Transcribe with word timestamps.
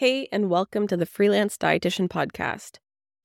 Hey, 0.00 0.28
and 0.32 0.48
welcome 0.48 0.86
to 0.86 0.96
the 0.96 1.04
Freelance 1.04 1.58
Dietitian 1.58 2.08
Podcast, 2.08 2.78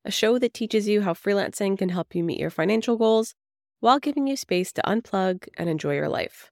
a 0.04 0.12
show 0.12 0.38
that 0.39 0.54
teaches 0.54 0.90
you 0.90 1.04
how 1.04 1.13
freelancing 1.13 1.78
can 1.78 1.88
help 1.88 2.13
you 2.13 2.21
meet 2.21 2.38
your 2.38 2.50
financial 2.50 2.98
goals 2.98 3.33
while 3.79 3.97
giving 3.97 4.28
you 4.28 4.36
space 4.36 4.73
to 4.73 4.81
unplug 4.81 5.47
and 5.57 5.69
enjoy 5.69 5.96
your 5.96 6.09
life. 6.09 6.51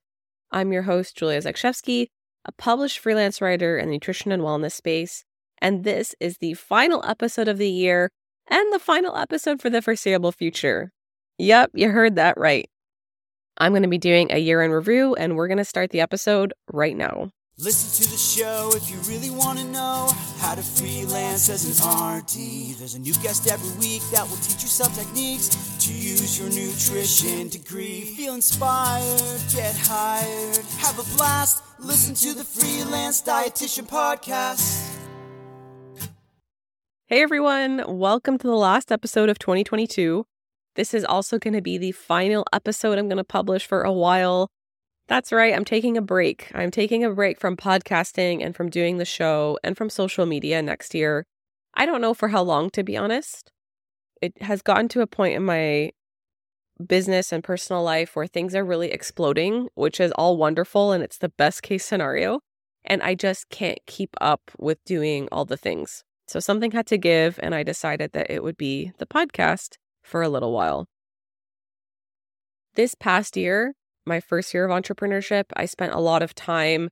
I'm 0.50 0.72
your 0.72 0.84
host, 0.84 1.14
Julia 1.14 1.42
Zakrzewski, 1.42 2.06
a 2.46 2.52
published 2.52 3.00
freelance 3.00 3.42
writer 3.42 3.76
in 3.76 3.88
the 3.88 3.92
nutrition 3.92 4.32
and 4.32 4.42
wellness 4.42 4.72
space, 4.72 5.26
and 5.58 5.84
this 5.84 6.14
is 6.20 6.38
the 6.38 6.54
final 6.54 7.04
episode 7.04 7.46
of 7.46 7.58
the 7.58 7.68
year 7.68 8.10
and 8.48 8.72
the 8.72 8.78
final 8.78 9.18
episode 9.18 9.60
for 9.60 9.68
the 9.68 9.82
foreseeable 9.82 10.32
future. 10.32 10.90
Yep, 11.36 11.72
you 11.74 11.90
heard 11.90 12.16
that 12.16 12.38
right. 12.38 12.70
I'm 13.58 13.72
going 13.72 13.82
to 13.82 13.88
be 13.90 13.98
doing 13.98 14.32
a 14.32 14.38
year 14.38 14.62
in 14.62 14.70
review, 14.70 15.14
and 15.16 15.36
we're 15.36 15.48
going 15.48 15.58
to 15.58 15.66
start 15.66 15.90
the 15.90 16.00
episode 16.00 16.54
right 16.72 16.96
now. 16.96 17.28
Listen 17.56 18.02
to 18.02 18.10
the 18.10 18.16
show 18.16 18.72
if 18.74 18.90
you 18.90 18.96
really 19.08 19.30
want 19.30 19.60
to 19.60 19.64
know 19.66 20.10
how 20.38 20.56
to 20.56 20.60
freelance 20.60 21.48
as 21.48 21.64
an 21.64 22.16
RD. 22.18 22.76
There's 22.80 22.96
a 22.96 22.98
new 22.98 23.14
guest 23.22 23.48
every 23.48 23.70
week 23.78 24.02
that 24.10 24.28
will 24.28 24.38
teach 24.38 24.62
you 24.62 24.68
some 24.68 24.90
techniques 24.90 25.50
to 25.78 25.92
use 25.92 26.36
your 26.36 26.48
nutrition 26.48 27.46
degree. 27.46 28.12
Feel 28.16 28.34
inspired, 28.34 29.40
get 29.54 29.76
hired, 29.76 30.64
have 30.78 30.98
a 30.98 31.16
blast. 31.16 31.62
Listen 31.78 32.16
to 32.16 32.36
the 32.36 32.42
Freelance 32.42 33.22
Dietitian 33.22 33.88
Podcast. 33.88 34.90
Hey 37.06 37.22
everyone, 37.22 37.84
welcome 37.86 38.36
to 38.36 38.48
the 38.48 38.56
last 38.56 38.90
episode 38.90 39.28
of 39.28 39.38
2022. 39.38 40.26
This 40.74 40.92
is 40.92 41.04
also 41.04 41.38
going 41.38 41.54
to 41.54 41.62
be 41.62 41.78
the 41.78 41.92
final 41.92 42.44
episode 42.52 42.98
I'm 42.98 43.06
going 43.06 43.18
to 43.18 43.22
publish 43.22 43.64
for 43.64 43.82
a 43.82 43.92
while. 43.92 44.50
That's 45.06 45.32
right. 45.32 45.54
I'm 45.54 45.64
taking 45.66 45.96
a 45.98 46.02
break. 46.02 46.50
I'm 46.54 46.70
taking 46.70 47.04
a 47.04 47.10
break 47.10 47.38
from 47.38 47.56
podcasting 47.56 48.42
and 48.44 48.56
from 48.56 48.70
doing 48.70 48.96
the 48.96 49.04
show 49.04 49.58
and 49.62 49.76
from 49.76 49.90
social 49.90 50.24
media 50.24 50.62
next 50.62 50.94
year. 50.94 51.26
I 51.74 51.84
don't 51.84 52.00
know 52.00 52.14
for 52.14 52.28
how 52.28 52.42
long, 52.42 52.70
to 52.70 52.82
be 52.82 52.96
honest. 52.96 53.50
It 54.22 54.40
has 54.40 54.62
gotten 54.62 54.88
to 54.90 55.02
a 55.02 55.06
point 55.06 55.34
in 55.34 55.44
my 55.44 55.90
business 56.84 57.32
and 57.32 57.44
personal 57.44 57.82
life 57.82 58.16
where 58.16 58.26
things 58.26 58.54
are 58.54 58.64
really 58.64 58.90
exploding, 58.90 59.68
which 59.74 60.00
is 60.00 60.12
all 60.12 60.36
wonderful 60.38 60.92
and 60.92 61.04
it's 61.04 61.18
the 61.18 61.28
best 61.28 61.62
case 61.62 61.84
scenario. 61.84 62.40
And 62.84 63.02
I 63.02 63.14
just 63.14 63.50
can't 63.50 63.78
keep 63.86 64.16
up 64.20 64.50
with 64.58 64.82
doing 64.84 65.28
all 65.30 65.44
the 65.44 65.56
things. 65.56 66.02
So 66.26 66.40
something 66.40 66.70
had 66.70 66.86
to 66.86 66.98
give, 66.98 67.38
and 67.42 67.54
I 67.54 67.62
decided 67.62 68.12
that 68.12 68.30
it 68.30 68.42
would 68.42 68.56
be 68.56 68.92
the 68.98 69.06
podcast 69.06 69.76
for 70.02 70.22
a 70.22 70.28
little 70.28 70.52
while. 70.52 70.86
This 72.74 72.94
past 72.94 73.36
year, 73.36 73.74
my 74.06 74.20
first 74.20 74.52
year 74.54 74.64
of 74.64 74.70
entrepreneurship, 74.70 75.44
I 75.54 75.66
spent 75.66 75.92
a 75.92 76.00
lot 76.00 76.22
of 76.22 76.34
time 76.34 76.88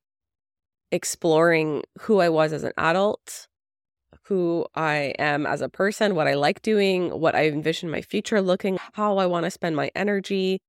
exploring 0.90 1.82
who 2.02 2.20
I 2.20 2.28
was 2.28 2.52
as 2.52 2.64
an 2.64 2.72
adult, 2.76 3.48
who 4.24 4.66
I 4.74 5.14
am 5.18 5.46
as 5.46 5.62
a 5.62 5.68
person, 5.68 6.14
what 6.14 6.28
I 6.28 6.34
like 6.34 6.62
doing, 6.62 7.10
what 7.10 7.34
I 7.34 7.48
envision 7.48 7.90
my 7.90 8.02
future 8.02 8.40
looking, 8.40 8.78
how 8.94 9.18
I 9.18 9.26
want 9.26 9.44
to 9.44 9.50
spend 9.50 9.74
my 9.74 9.90
energy. 9.94 10.60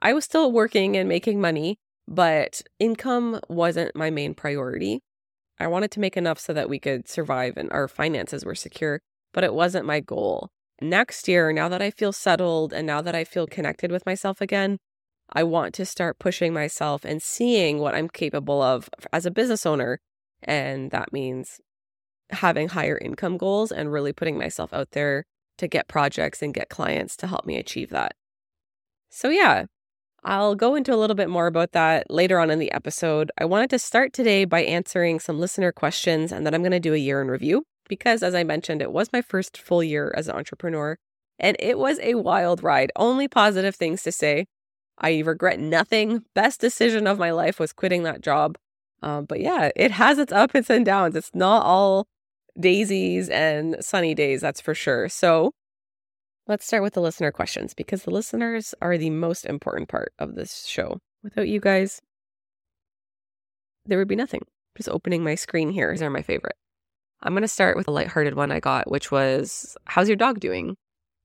I 0.00 0.12
was 0.12 0.24
still 0.24 0.52
working 0.52 0.96
and 0.96 1.08
making 1.08 1.40
money, 1.40 1.76
but 2.06 2.62
income 2.78 3.40
wasn't 3.48 3.96
my 3.96 4.10
main 4.10 4.34
priority. 4.34 5.00
I 5.58 5.66
wanted 5.66 5.90
to 5.92 6.00
make 6.00 6.16
enough 6.16 6.38
so 6.38 6.52
that 6.52 6.68
we 6.68 6.78
could 6.78 7.08
survive 7.08 7.56
and 7.56 7.70
our 7.72 7.88
finances 7.88 8.44
were 8.44 8.54
secure, 8.54 9.00
but 9.32 9.44
it 9.44 9.54
wasn't 9.54 9.86
my 9.86 10.00
goal. 10.00 10.50
Next 10.80 11.28
year, 11.28 11.52
now 11.52 11.68
that 11.68 11.80
I 11.80 11.90
feel 11.90 12.12
settled 12.12 12.72
and 12.72 12.86
now 12.86 13.00
that 13.00 13.14
I 13.14 13.24
feel 13.24 13.46
connected 13.46 13.92
with 13.92 14.04
myself 14.06 14.40
again, 14.40 14.78
I 15.32 15.42
want 15.42 15.74
to 15.74 15.86
start 15.86 16.18
pushing 16.18 16.52
myself 16.52 17.04
and 17.04 17.22
seeing 17.22 17.78
what 17.78 17.94
I'm 17.94 18.08
capable 18.08 18.62
of 18.62 18.88
as 19.12 19.26
a 19.26 19.30
business 19.30 19.66
owner. 19.66 20.00
And 20.42 20.90
that 20.90 21.12
means 21.12 21.60
having 22.30 22.68
higher 22.68 22.98
income 22.98 23.36
goals 23.36 23.72
and 23.72 23.92
really 23.92 24.12
putting 24.12 24.38
myself 24.38 24.72
out 24.72 24.90
there 24.92 25.24
to 25.58 25.68
get 25.68 25.88
projects 25.88 26.42
and 26.42 26.54
get 26.54 26.68
clients 26.68 27.16
to 27.16 27.26
help 27.26 27.46
me 27.46 27.56
achieve 27.56 27.90
that. 27.90 28.14
So, 29.10 29.28
yeah, 29.28 29.66
I'll 30.24 30.54
go 30.54 30.74
into 30.74 30.94
a 30.94 30.96
little 30.96 31.16
bit 31.16 31.28
more 31.28 31.46
about 31.46 31.72
that 31.72 32.10
later 32.10 32.38
on 32.38 32.50
in 32.50 32.58
the 32.58 32.72
episode. 32.72 33.30
I 33.38 33.44
wanted 33.44 33.70
to 33.70 33.78
start 33.78 34.12
today 34.12 34.44
by 34.44 34.62
answering 34.62 35.20
some 35.20 35.38
listener 35.38 35.70
questions 35.70 36.32
and 36.32 36.46
then 36.46 36.54
I'm 36.54 36.62
going 36.62 36.72
to 36.72 36.80
do 36.80 36.94
a 36.94 36.98
year 36.98 37.20
in 37.20 37.28
review 37.28 37.64
because, 37.88 38.22
as 38.22 38.34
I 38.34 38.42
mentioned, 38.42 38.80
it 38.80 38.92
was 38.92 39.12
my 39.12 39.20
first 39.20 39.58
full 39.58 39.82
year 39.84 40.12
as 40.16 40.28
an 40.28 40.36
entrepreneur 40.36 40.96
and 41.38 41.56
it 41.60 41.78
was 41.78 41.98
a 42.00 42.14
wild 42.14 42.62
ride. 42.62 42.90
Only 42.96 43.28
positive 43.28 43.74
things 43.74 44.02
to 44.04 44.12
say. 44.12 44.46
I 44.98 45.20
regret 45.20 45.58
nothing. 45.58 46.24
Best 46.34 46.60
decision 46.60 47.06
of 47.06 47.18
my 47.18 47.30
life 47.30 47.58
was 47.58 47.72
quitting 47.72 48.04
that 48.04 48.20
job. 48.20 48.56
Um, 49.02 49.24
but 49.26 49.40
yeah, 49.40 49.70
it 49.76 49.90
has 49.90 50.18
its 50.18 50.32
ups 50.32 50.70
and 50.70 50.84
downs. 50.84 51.16
It's 51.16 51.30
not 51.34 51.64
all 51.64 52.06
daisies 52.58 53.28
and 53.28 53.76
sunny 53.80 54.14
days, 54.14 54.40
that's 54.40 54.60
for 54.60 54.74
sure. 54.74 55.08
So 55.08 55.52
let's 56.46 56.66
start 56.66 56.82
with 56.82 56.94
the 56.94 57.00
listener 57.00 57.32
questions 57.32 57.74
because 57.74 58.04
the 58.04 58.10
listeners 58.10 58.74
are 58.80 58.96
the 58.96 59.10
most 59.10 59.44
important 59.44 59.88
part 59.88 60.12
of 60.18 60.34
this 60.36 60.66
show. 60.66 60.98
Without 61.22 61.48
you 61.48 61.60
guys, 61.60 62.00
there 63.86 63.98
would 63.98 64.08
be 64.08 64.16
nothing. 64.16 64.42
Just 64.76 64.88
opening 64.88 65.22
my 65.22 65.34
screen 65.34 65.70
here. 65.70 65.90
These 65.92 66.02
are 66.02 66.10
my 66.10 66.22
favorite. 66.22 66.56
I'm 67.22 67.32
going 67.32 67.42
to 67.42 67.48
start 67.48 67.76
with 67.76 67.88
a 67.88 67.92
lighthearted 67.92 68.34
one 68.34 68.52
I 68.52 68.60
got, 68.60 68.90
which 68.90 69.10
was 69.10 69.76
How's 69.86 70.08
your 70.08 70.16
dog 70.16 70.40
doing? 70.40 70.76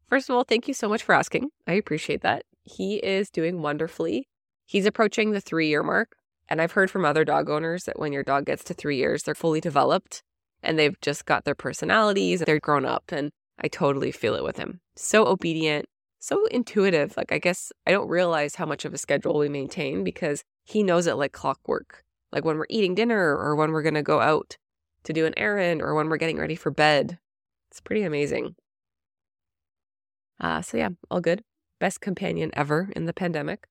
First 0.07 0.30
of 0.30 0.36
all, 0.36 0.44
thank 0.44 0.68
you 0.68 0.74
so 0.74 0.90
much 0.90 1.03
for 1.03 1.13
asking. 1.13 1.50
I 1.68 1.74
appreciate 1.74 2.22
that. 2.22 2.44
He 2.69 2.97
is 2.97 3.30
doing 3.30 3.62
wonderfully. 3.62 4.28
He's 4.66 4.85
approaching 4.85 5.31
the 5.31 5.41
three 5.41 5.68
year 5.68 5.84
mark. 5.84 6.16
And 6.47 6.62
I've 6.62 6.72
heard 6.72 6.90
from 6.90 7.06
other 7.06 7.24
dog 7.24 7.50
owners 7.50 7.84
that 7.84 8.00
when 8.00 8.12
your 8.12 8.24
dog 8.24 8.46
gets 8.46 8.63
to 8.66 8.74
three 8.74 8.97
years, 8.97 9.24
they're 9.24 9.35
fully 9.35 9.62
developed 9.62 10.24
and 10.63 10.78
they've 10.78 11.00
just 11.00 11.25
got 11.25 11.46
their 11.46 11.56
personalities. 11.56 12.41
They're 12.41 12.59
grown 12.59 12.85
up. 12.85 13.12
And 13.12 13.31
I 13.59 13.68
totally 13.68 14.12
feel 14.12 14.35
it 14.35 14.44
with 14.44 14.57
him. 14.57 14.81
So 14.96 15.28
obedient, 15.28 15.85
so 16.19 16.46
intuitive. 16.47 17.16
Like, 17.18 17.31
I 17.31 17.38
guess 17.38 17.72
I 17.85 17.91
don't 17.91 18.09
realize 18.09 18.56
how 18.56 18.66
much 18.66 18.86
of 18.86 18.94
a 18.94 18.97
schedule 18.97 19.38
we 19.38 19.50
maintain 19.50 20.03
because 20.03 20.44
he 20.66 20.81
knows 20.81 21.07
it 21.07 21.16
like 21.16 21.34
clockwork. 21.34 22.03
Like 22.31 22.46
when 22.46 22.57
we're 22.57 22.66
eating 22.69 22.96
dinner 22.96 23.36
or 23.36 23.56
when 23.56 23.72
we're 23.72 23.84
going 23.84 23.94
to 23.96 24.03
go 24.03 24.19
out 24.22 24.57
to 25.03 25.13
do 25.13 25.25
an 25.25 25.34
errand 25.38 25.81
or 25.81 25.96
when 25.96 26.09
we're 26.09 26.18
getting 26.18 26.40
ready 26.40 26.56
for 26.56 26.72
bed. 26.72 27.19
It's 27.69 27.81
pretty 27.81 28.03
amazing. 28.03 28.56
Uh, 30.40 30.62
so, 30.62 30.78
yeah, 30.78 30.90
all 31.12 31.22
good 31.22 31.44
best 31.79 32.01
companion 32.01 32.51
ever 32.53 32.90
in 32.95 33.06
the 33.06 33.13
pandemic. 33.13 33.67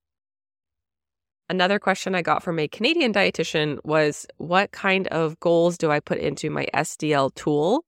Another 1.50 1.78
question 1.78 2.14
I 2.14 2.22
got 2.22 2.42
from 2.42 2.58
a 2.58 2.68
Canadian 2.68 3.12
dietitian 3.12 3.78
was 3.84 4.26
what 4.36 4.70
kind 4.70 5.08
of 5.08 5.40
goals 5.40 5.78
do 5.78 5.90
I 5.90 6.00
put 6.00 6.18
into 6.18 6.50
my 6.50 6.66
SDL 6.74 7.34
tool? 7.34 7.84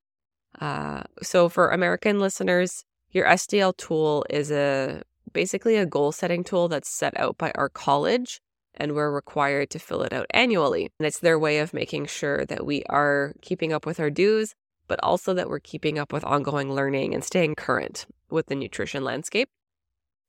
Uh, 0.61 1.03
so 1.23 1.49
for 1.49 1.71
American 1.71 2.21
listeners, 2.21 2.85
your 3.11 3.27
SDL 3.27 3.77
tool 3.77 4.25
is 4.31 4.51
a 4.51 5.03
basically 5.33 5.77
a 5.77 5.87
goal 5.87 6.11
setting 6.11 6.43
tool 6.43 6.69
that's 6.69 6.89
set 6.89 7.19
out 7.19 7.39
by 7.39 7.53
our 7.55 7.69
college 7.69 8.41
and 8.75 8.95
we're 8.95 9.11
required 9.11 9.71
to 9.71 9.79
fill 9.79 10.03
it 10.03 10.13
out 10.13 10.27
annually. 10.31 10.91
And 10.99 11.07
it's 11.07 11.19
their 11.19 11.39
way 11.39 11.59
of 11.59 11.75
making 11.75 12.07
sure 12.07 12.47
that 12.47 12.65
we 12.65 12.83
are 12.89 13.35
keeping 13.43 13.73
up 13.73 13.85
with 13.85 14.01
our 14.01 14.11
dues, 14.11 14.55
but 14.89 14.99
also 15.03 15.35
that 15.35 15.49
we're 15.49 15.61
keeping 15.61 15.99
up 15.99 16.13
with 16.13 16.25
ongoing 16.25 16.73
learning 16.73 17.15
and 17.15 17.23
staying 17.23 17.57
current 17.57 18.07
with 18.31 18.47
the 18.47 18.55
nutrition 18.55 19.05
landscape. 19.05 19.51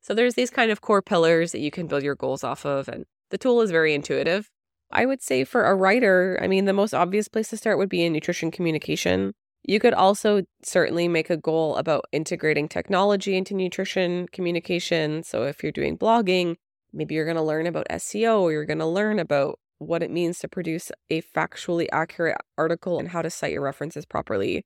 So 0.02 0.14
there's 0.14 0.34
these 0.34 0.50
kind 0.50 0.70
of 0.70 0.80
core 0.80 1.02
pillars 1.02 1.52
that 1.52 1.60
you 1.60 1.70
can 1.70 1.86
build 1.86 2.02
your 2.02 2.16
goals 2.16 2.44
off 2.44 2.66
of, 2.66 2.88
and 2.88 3.04
the 3.30 3.38
tool 3.38 3.60
is 3.60 3.70
very 3.70 3.94
intuitive. 3.94 4.50
I 4.90 5.06
would 5.06 5.22
say 5.22 5.44
for 5.44 5.64
a 5.64 5.74
writer, 5.74 6.38
I 6.42 6.48
mean, 6.48 6.66
the 6.66 6.72
most 6.72 6.92
obvious 6.92 7.28
place 7.28 7.48
to 7.48 7.56
start 7.56 7.78
would 7.78 7.88
be 7.88 8.04
in 8.04 8.12
nutrition 8.12 8.50
communication. 8.50 9.32
You 9.64 9.80
could 9.80 9.94
also 9.94 10.42
certainly 10.62 11.08
make 11.08 11.30
a 11.30 11.36
goal 11.36 11.76
about 11.76 12.04
integrating 12.12 12.68
technology 12.68 13.36
into 13.36 13.54
nutrition 13.54 14.26
communication. 14.32 15.22
So 15.22 15.44
if 15.44 15.62
you're 15.62 15.72
doing 15.72 15.96
blogging, 15.96 16.56
maybe 16.92 17.14
you're 17.14 17.24
going 17.24 17.36
to 17.36 17.42
learn 17.42 17.66
about 17.66 17.86
SEO 17.88 18.40
or 18.40 18.52
you're 18.52 18.66
going 18.66 18.80
to 18.80 18.86
learn 18.86 19.18
about 19.18 19.58
what 19.78 20.02
it 20.02 20.10
means 20.10 20.38
to 20.40 20.48
produce 20.48 20.90
a 21.10 21.22
factually 21.22 21.86
accurate 21.92 22.36
article 22.58 22.98
and 22.98 23.08
how 23.08 23.22
to 23.22 23.30
cite 23.30 23.52
your 23.52 23.62
references 23.62 24.04
properly. 24.04 24.64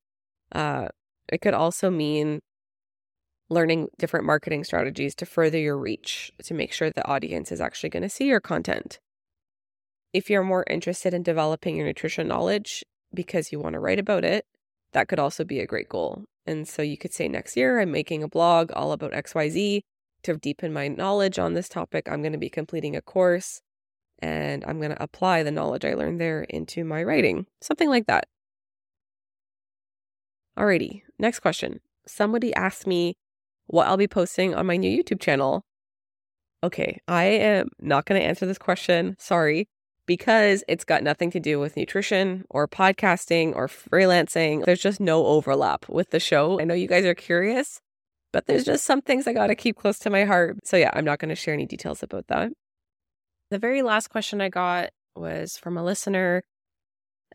Uh, 0.52 0.88
it 1.28 1.40
could 1.40 1.54
also 1.54 1.90
mean 1.90 2.40
learning 3.48 3.88
different 3.98 4.26
marketing 4.26 4.64
strategies 4.64 5.14
to 5.14 5.26
further 5.26 5.58
your 5.58 5.78
reach 5.78 6.32
to 6.44 6.54
make 6.54 6.72
sure 6.72 6.90
the 6.90 7.06
audience 7.06 7.52
is 7.52 7.60
actually 7.60 7.90
going 7.90 8.02
to 8.02 8.08
see 8.08 8.26
your 8.26 8.40
content. 8.40 8.98
If 10.12 10.31
you're 10.31 10.43
more 10.43 10.64
interested 10.69 11.14
in 11.14 11.22
developing 11.22 11.76
your 11.76 11.87
nutrition 11.87 12.26
knowledge 12.26 12.84
because 13.14 13.52
you 13.52 13.60
want 13.60 13.75
to 13.75 13.81
write 13.81 13.98
about 13.98 14.25
it, 14.25 14.44
that 14.93 15.08
could 15.08 15.19
also 15.19 15.44
be 15.44 15.60
a 15.60 15.66
great 15.66 15.88
goal. 15.88 16.25
And 16.46 16.66
so 16.66 16.82
you 16.82 16.96
could 16.96 17.12
say 17.12 17.28
next 17.28 17.56
year, 17.56 17.81
I'm 17.81 17.90
making 17.90 18.22
a 18.22 18.28
blog 18.28 18.70
all 18.72 18.93
about 18.93 19.12
XYZ 19.12 19.81
to 20.22 20.37
deepen 20.37 20.72
my 20.72 20.88
knowledge 20.88 21.38
on 21.38 21.54
this 21.54 21.69
topic. 21.69 22.08
I'm 22.08 22.22
going 22.22 22.32
to 22.32 22.38
be 22.38 22.49
completing 22.49 22.96
a 22.96 23.02
course 23.02 23.60
and 24.20 24.64
I'm 24.66 24.78
going 24.78 24.90
to 24.90 25.02
apply 25.02 25.42
the 25.42 25.50
knowledge 25.50 25.84
I 25.84 25.94
learned 25.94 26.20
there 26.20 26.42
into 26.44 26.84
my 26.84 27.02
writing, 27.02 27.46
something 27.60 27.88
like 27.88 28.06
that. 28.06 28.26
Alrighty, 30.58 31.02
next 31.19 31.40
question. 31.40 31.81
Somebody 32.06 32.54
asked 32.54 32.87
me 32.87 33.14
what 33.66 33.86
I'll 33.86 33.96
be 33.96 34.08
posting 34.08 34.54
on 34.54 34.66
my 34.66 34.76
new 34.76 35.02
YouTube 35.02 35.20
channel. 35.20 35.64
Okay, 36.64 37.00
I 37.06 37.24
am 37.24 37.68
not 37.80 38.06
going 38.06 38.20
to 38.20 38.26
answer 38.26 38.46
this 38.46 38.58
question. 38.58 39.16
Sorry. 39.18 39.68
because 40.06 40.62
it's 40.68 40.84
got 40.84 41.02
nothing 41.02 41.30
to 41.32 41.40
do 41.40 41.58
with 41.58 41.76
nutrition 41.76 42.44
or 42.48 42.66
podcasting 42.68 43.54
or 43.54 43.66
freelancing. 43.66 44.64
There's 44.64 44.80
just 44.80 45.00
no 45.00 45.26
overlap 45.26 45.88
with 45.88 46.10
the 46.10 46.20
show. 46.20 46.60
I 46.60 46.64
know 46.64 46.74
you 46.74 46.86
guys 46.88 47.04
are 47.04 47.14
curious, 47.14 47.80
but 48.32 48.46
there's 48.46 48.64
just 48.64 48.84
some 48.84 49.02
things 49.02 49.26
I 49.26 49.32
got 49.32 49.48
to 49.48 49.54
keep 49.54 49.76
close 49.76 49.98
to 50.00 50.10
my 50.10 50.24
heart. 50.24 50.58
So, 50.64 50.76
yeah, 50.76 50.90
I'm 50.94 51.04
not 51.04 51.18
going 51.18 51.28
to 51.30 51.34
share 51.34 51.54
any 51.54 51.66
details 51.66 52.02
about 52.02 52.28
that. 52.28 52.52
The 53.50 53.58
very 53.58 53.82
last 53.82 54.08
question 54.08 54.40
I 54.40 54.48
got 54.48 54.90
was 55.14 55.56
from 55.56 55.76
a 55.76 55.84
listener. 55.84 56.42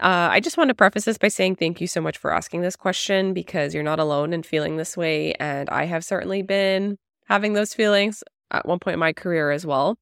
Uh, 0.02 0.30
I 0.32 0.40
just 0.40 0.58
want 0.58 0.70
to 0.70 0.74
preface 0.74 1.06
this 1.06 1.20
by 1.20 1.28
saying 1.28 1.58
thank 1.58 1.80
you 1.80 1.86
so 1.86 2.02
much 2.02 2.18
for 2.18 2.34
asking 2.34 2.62
this 2.62 2.76
question 2.76 3.34
because 3.34 3.76
you're 3.76 3.84
not 3.84 4.00
alone 4.00 4.34
in 4.34 4.42
feeling 4.42 4.78
this 4.78 4.98
way. 4.98 5.34
And 5.36 5.70
I 5.70 5.86
have 5.86 6.04
certainly 6.04 6.42
been 6.42 6.98
having 7.26 7.54
those 7.54 7.76
feelings 7.76 8.24
at 8.50 8.66
one 8.66 8.80
point 8.80 8.96
in 8.96 9.00
my 9.00 9.14
career 9.14 9.52
as 9.52 9.64
well. 9.64 9.98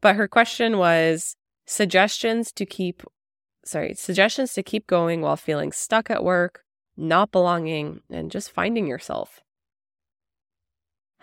But 0.00 0.16
her 0.16 0.26
question 0.26 0.78
was 0.78 1.36
suggestions 1.64 2.50
to 2.52 2.66
keep, 2.66 3.04
sorry, 3.64 3.94
suggestions 3.94 4.52
to 4.54 4.64
keep 4.64 4.88
going 4.88 5.20
while 5.20 5.36
feeling 5.36 5.70
stuck 5.70 6.10
at 6.10 6.24
work, 6.24 6.64
not 6.96 7.30
belonging, 7.30 8.00
and 8.10 8.32
just 8.32 8.50
finding 8.50 8.88
yourself. 8.88 9.40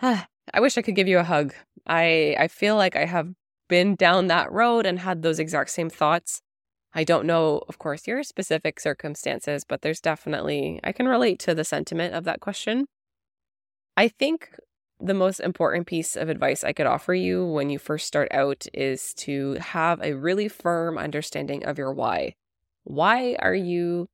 I 0.00 0.60
wish 0.60 0.78
I 0.78 0.82
could 0.82 0.94
give 0.96 1.08
you 1.08 1.18
a 1.18 1.24
hug. 1.24 1.52
I 1.86 2.36
I 2.38 2.48
feel 2.48 2.76
like 2.76 2.96
I 2.96 3.04
have 3.04 3.34
been 3.68 3.96
down 3.96 4.28
that 4.28 4.50
road 4.50 4.86
and 4.86 5.00
had 5.00 5.20
those 5.20 5.38
exact 5.38 5.70
same 5.70 5.90
thoughts. 5.90 6.40
I 6.98 7.04
don't 7.04 7.26
know, 7.26 7.62
of 7.68 7.78
course, 7.78 8.08
your 8.08 8.24
specific 8.24 8.80
circumstances, 8.80 9.62
but 9.62 9.82
there's 9.82 10.00
definitely, 10.00 10.80
I 10.82 10.90
can 10.90 11.06
relate 11.06 11.38
to 11.40 11.54
the 11.54 11.62
sentiment 11.62 12.12
of 12.12 12.24
that 12.24 12.40
question. 12.40 12.86
I 13.96 14.08
think 14.08 14.50
the 14.98 15.14
most 15.14 15.38
important 15.38 15.86
piece 15.86 16.16
of 16.16 16.28
advice 16.28 16.64
I 16.64 16.72
could 16.72 16.86
offer 16.86 17.14
you 17.14 17.46
when 17.46 17.70
you 17.70 17.78
first 17.78 18.08
start 18.08 18.26
out 18.32 18.66
is 18.74 19.14
to 19.18 19.52
have 19.60 20.00
a 20.02 20.14
really 20.14 20.48
firm 20.48 20.98
understanding 20.98 21.64
of 21.64 21.78
your 21.78 21.92
why. 21.92 22.34
Why 22.82 23.36
are 23.38 23.54
you 23.54 24.08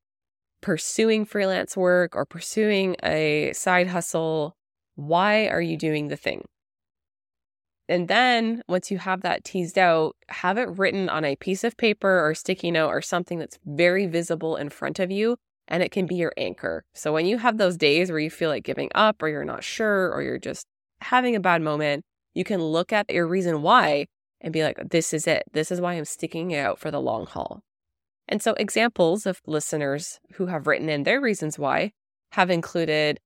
pursuing 0.61 1.25
freelance 1.25 1.79
work 1.79 2.15
or 2.15 2.27
pursuing 2.27 2.97
a 3.03 3.55
side 3.55 3.87
hustle? 3.87 4.57
Why 4.95 5.49
are 5.49 5.63
you 5.63 5.79
doing 5.79 6.09
the 6.09 6.17
thing? 6.17 6.45
And 7.89 8.09
then 8.09 8.63
once 8.69 8.91
you 8.91 8.99
have 8.99 9.23
that 9.23 9.45
teased 9.45 9.79
out, 9.79 10.17
have 10.29 10.57
it 10.57 10.79
written 10.79 11.09
on 11.09 11.25
a 11.25 11.37
piece 11.37 11.65
of 11.65 11.77
paper 11.77 12.27
or 12.27 12.35
sticky 12.35 12.71
note 12.71 12.89
or 12.89 13.03
something 13.03 13.39
that's 13.39 13.59
very 13.65 14.07
visible 14.07 14.57
in 14.57 14.71
front 14.71 14.99
of 14.99 15.11
you. 15.11 15.37
And 15.69 15.83
it 15.83 15.91
can 15.91 16.07
be 16.07 16.17
your 16.17 16.33
anchor. 16.37 16.85
So 16.95 17.13
when 17.13 17.27
you 17.27 17.39
have 17.39 17.57
those 17.57 17.77
days 17.77 18.11
where 18.11 18.21
you 18.21 18.31
feel 18.31 18.51
like 18.51 18.65
giving 18.65 18.91
up 18.95 19.23
or 19.23 19.29
you're 19.29 19.45
not 19.45 19.65
sure 19.65 20.13
or 20.13 20.23
you're 20.23 20.39
just 20.39 20.67
having 21.01 21.37
a 21.37 21.41
bad 21.41 21.63
moment, 21.63 22.05
you 22.35 22.45
can 22.45 22.63
look 22.63 22.93
at 22.93 23.11
your 23.11 23.27
reason 23.27 23.63
why 23.63 24.07
and 24.41 24.53
be 24.53 24.63
like, 24.63 24.91
this 24.91 25.15
is 25.15 25.27
it. 25.27 25.45
This 25.53 25.71
is 25.71 25.81
why 25.81 25.95
I'm 25.95 26.05
sticking 26.05 26.51
it 26.51 26.59
out 26.59 26.79
for 26.79 26.91
the 26.91 27.01
long 27.01 27.27
haul. 27.27 27.63
And 28.29 28.43
so 28.43 28.55
examples 28.55 29.27
of 29.27 29.41
listeners 29.47 30.21
who 30.35 30.47
have 30.47 30.67
written 30.67 30.89
in 30.89 31.05
their 31.05 31.21
reasons 31.21 31.59
why 31.59 31.93
have 32.33 32.51
included 32.51 33.21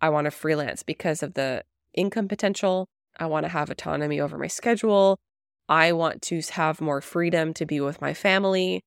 I 0.00 0.08
want 0.08 0.26
to 0.26 0.30
freelance 0.30 0.82
because 0.82 1.22
of 1.22 1.34
the 1.34 1.62
income 1.94 2.28
potential. 2.28 2.88
I 3.18 3.26
want 3.26 3.44
to 3.44 3.50
have 3.50 3.70
autonomy 3.70 4.20
over 4.20 4.38
my 4.38 4.46
schedule. 4.46 5.18
I 5.68 5.92
want 5.92 6.22
to 6.22 6.40
have 6.52 6.80
more 6.80 7.00
freedom 7.00 7.52
to 7.54 7.66
be 7.66 7.80
with 7.80 8.00
my 8.00 8.14
family. 8.14 8.82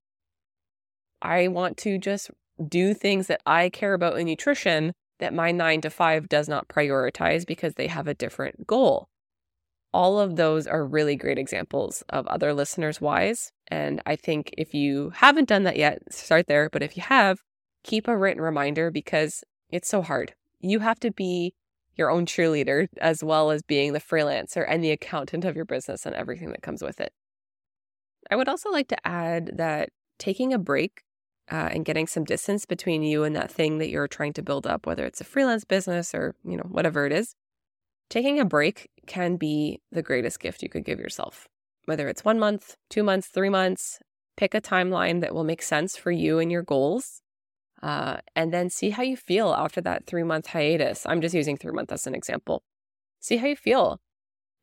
I 1.22 1.48
want 1.50 1.78
to 1.78 1.98
just 1.98 2.32
do 2.68 2.94
things 2.94 3.28
that 3.28 3.42
I 3.46 3.70
care 3.70 3.94
about 3.94 4.18
in 4.18 4.26
nutrition 4.28 4.94
that 5.20 5.34
my 5.34 5.52
nine 5.52 5.82
to 5.82 5.90
five 5.90 6.30
does 6.30 6.48
not 6.48 6.70
prioritize 6.70 7.46
because 7.46 7.74
they 7.74 7.88
have 7.88 8.08
a 8.08 8.14
different 8.14 8.66
goal. 8.66 9.08
All 9.92 10.20
of 10.20 10.36
those 10.36 10.68
are 10.68 10.86
really 10.86 11.16
great 11.16 11.38
examples 11.38 12.04
of 12.10 12.28
other 12.28 12.54
listeners' 12.54 13.02
whys. 13.02 13.52
And 13.68 14.02
I 14.06 14.16
think 14.16 14.54
if 14.58 14.74
you 14.74 15.12
haven't 15.16 15.50
done 15.50 15.64
that 15.64 15.78
yet, 15.78 16.00
start 16.14 16.46
there. 16.48 16.70
But 16.72 16.84
if 16.84 16.96
you 16.96 17.04
have, 17.04 17.40
keep 17.84 18.08
a 18.08 18.18
written 18.18 18.42
reminder 18.42 18.92
because 18.92 19.44
it's 19.70 19.90
so 19.90 20.02
hard. 20.02 20.34
You 20.60 20.80
have 20.80 21.00
to 21.02 21.12
be 21.12 21.54
your 22.00 22.10
own 22.10 22.26
cheerleader 22.26 22.88
as 23.00 23.24
well 23.24 23.52
as 23.52 23.62
being 23.62 23.94
the 23.94 24.00
freelancer 24.00 24.66
and 24.68 24.84
the 24.84 24.92
accountant 24.92 25.46
of 25.46 25.56
your 25.56 25.66
business 25.66 26.06
and 26.06 26.16
everything 26.16 26.50
that 26.52 26.64
comes 26.64 26.82
with 26.82 27.00
it. 27.00 27.14
I 28.32 28.36
would 28.36 28.50
also 28.50 28.72
like 28.72 28.88
to 28.88 29.08
add 29.08 29.52
that 29.58 29.90
taking 30.18 30.54
a 30.54 30.58
break 30.58 31.04
uh, 31.52 31.70
and 31.72 31.86
getting 31.86 32.08
some 32.08 32.24
distance 32.24 32.66
between 32.66 33.04
you 33.04 33.24
and 33.24 33.36
that 33.36 33.52
thing 33.52 33.80
that 33.80 33.90
you're 33.90 34.08
trying 34.08 34.34
to 34.34 34.42
build 34.42 34.66
up, 34.66 34.86
whether 34.86 35.06
it's 35.06 35.22
a 35.22 35.26
freelance 35.26 35.66
business 35.66 36.14
or, 36.14 36.36
you 36.44 36.56
know, 36.56 36.68
whatever 36.70 37.06
it 37.06 37.12
is, 37.12 37.36
taking 38.10 38.40
a 38.40 38.46
break 38.46 38.90
can 39.08 39.36
be 39.36 39.82
the 39.92 40.04
greatest 40.04 40.40
gift 40.40 40.62
you 40.62 40.70
could 40.70 40.86
give 40.86 41.00
yourself. 41.00 41.48
Whether 41.86 42.08
it's 42.08 42.24
one 42.24 42.40
month, 42.40 42.76
two 42.90 43.04
months, 43.04 43.28
three 43.28 43.50
months, 43.50 44.00
pick 44.38 44.54
a 44.54 44.62
timeline 44.62 45.22
that 45.22 45.34
will 45.34 45.44
make 45.44 45.62
sense 45.62 45.98
for 45.98 46.12
you 46.12 46.40
and 46.40 46.52
your 46.52 46.62
goals. 46.62 47.22
Uh, 47.82 48.18
and 48.36 48.54
then 48.54 48.70
see 48.70 48.90
how 48.90 49.04
you 49.04 49.16
feel 49.16 49.54
after 49.54 49.80
that 49.82 50.06
three 50.06 50.24
month 50.24 50.48
hiatus. 50.48 51.06
I'm 51.06 51.22
just 51.22 51.36
using 51.36 51.58
three 51.58 51.72
months 51.72 51.94
as 51.94 52.08
an 52.08 52.16
example. 52.16 52.64
See 53.20 53.38
how 53.38 53.48
you 53.48 53.56
feel. 53.56 54.00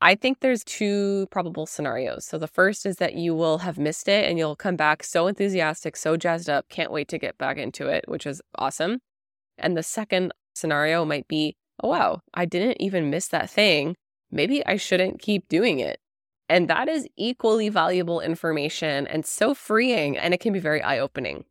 I 0.01 0.15
think 0.15 0.41
there's 0.41 0.63
two 0.63 1.27
probable 1.31 1.67
scenarios. 1.67 2.27
So 2.27 2.37
the 2.37 2.47
first 2.47 2.85
is 2.85 2.97
that 2.97 3.15
you 3.15 3.35
will 3.35 3.59
have 3.59 3.79
missed 3.79 4.09
it 4.09 4.29
and 4.29 4.39
you'll 4.39 4.57
come 4.57 4.77
back 4.77 5.03
so 5.03 5.27
enthusiastic, 5.27 5.97
so 5.97 6.17
jazzed 6.19 6.51
up, 6.51 6.69
can't 6.69 6.93
wait 6.93 7.09
to 7.09 7.19
get 7.19 7.39
back 7.39 7.57
into 7.57 7.89
it, 7.89 8.05
which 8.07 8.27
is 8.27 8.43
awesome. 8.59 8.99
And 9.57 9.77
the 9.77 9.83
second 9.83 10.33
scenario 10.55 11.07
might 11.07 11.27
be, 11.29 11.57
oh, 11.83 11.89
wow, 11.89 12.21
I 12.35 12.45
didn't 12.45 12.77
even 12.79 13.09
miss 13.09 13.29
that 13.29 13.49
thing. 13.49 13.97
Maybe 14.31 14.65
I 14.67 14.77
shouldn't 14.77 15.21
keep 15.21 15.49
doing 15.49 15.79
it. 15.79 15.99
And 16.49 16.69
that 16.69 16.89
is 16.89 17.09
equally 17.17 17.71
valuable 17.71 18.21
information 18.21 19.07
and 19.07 19.25
so 19.25 19.55
freeing, 19.55 20.17
and 20.17 20.35
it 20.35 20.41
can 20.41 20.53
be 20.53 20.61
very 20.61 20.83
eye 20.83 20.99
opening. 20.99 21.45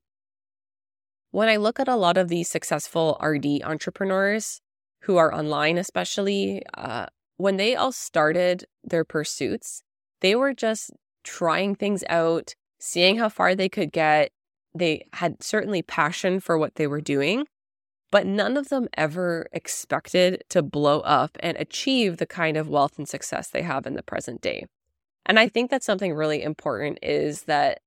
When 1.35 1.49
I 1.49 1.57
look 1.57 1.81
at 1.81 1.89
a 1.89 1.97
lot 1.97 2.15
of 2.15 2.29
these 2.29 2.47
successful 2.47 3.19
RD 3.21 3.61
entrepreneurs 3.61 4.61
who 5.01 5.17
are 5.17 5.35
online, 5.35 5.77
especially, 5.77 6.63
uh, 6.77 7.07
when 7.35 7.57
they 7.57 7.75
all 7.75 7.91
started 7.91 8.63
their 8.85 9.03
pursuits, 9.03 9.83
they 10.21 10.33
were 10.33 10.53
just 10.53 10.91
trying 11.25 11.75
things 11.75 12.05
out, 12.07 12.55
seeing 12.79 13.17
how 13.17 13.27
far 13.27 13.53
they 13.53 13.67
could 13.67 13.91
get. 13.91 14.31
They 14.73 15.07
had 15.11 15.43
certainly 15.43 15.81
passion 15.81 16.39
for 16.39 16.57
what 16.57 16.75
they 16.75 16.87
were 16.87 17.01
doing, 17.01 17.47
but 18.11 18.25
none 18.25 18.55
of 18.55 18.69
them 18.69 18.87
ever 18.95 19.49
expected 19.51 20.41
to 20.51 20.63
blow 20.63 21.01
up 21.01 21.35
and 21.41 21.57
achieve 21.57 22.15
the 22.15 22.25
kind 22.25 22.55
of 22.55 22.69
wealth 22.69 22.97
and 22.97 23.09
success 23.09 23.49
they 23.49 23.63
have 23.63 23.85
in 23.85 23.95
the 23.95 24.03
present 24.03 24.39
day. 24.39 24.67
And 25.25 25.37
I 25.37 25.49
think 25.49 25.69
that's 25.69 25.85
something 25.85 26.13
really 26.13 26.41
important 26.43 26.99
is 27.01 27.41
that, 27.41 27.79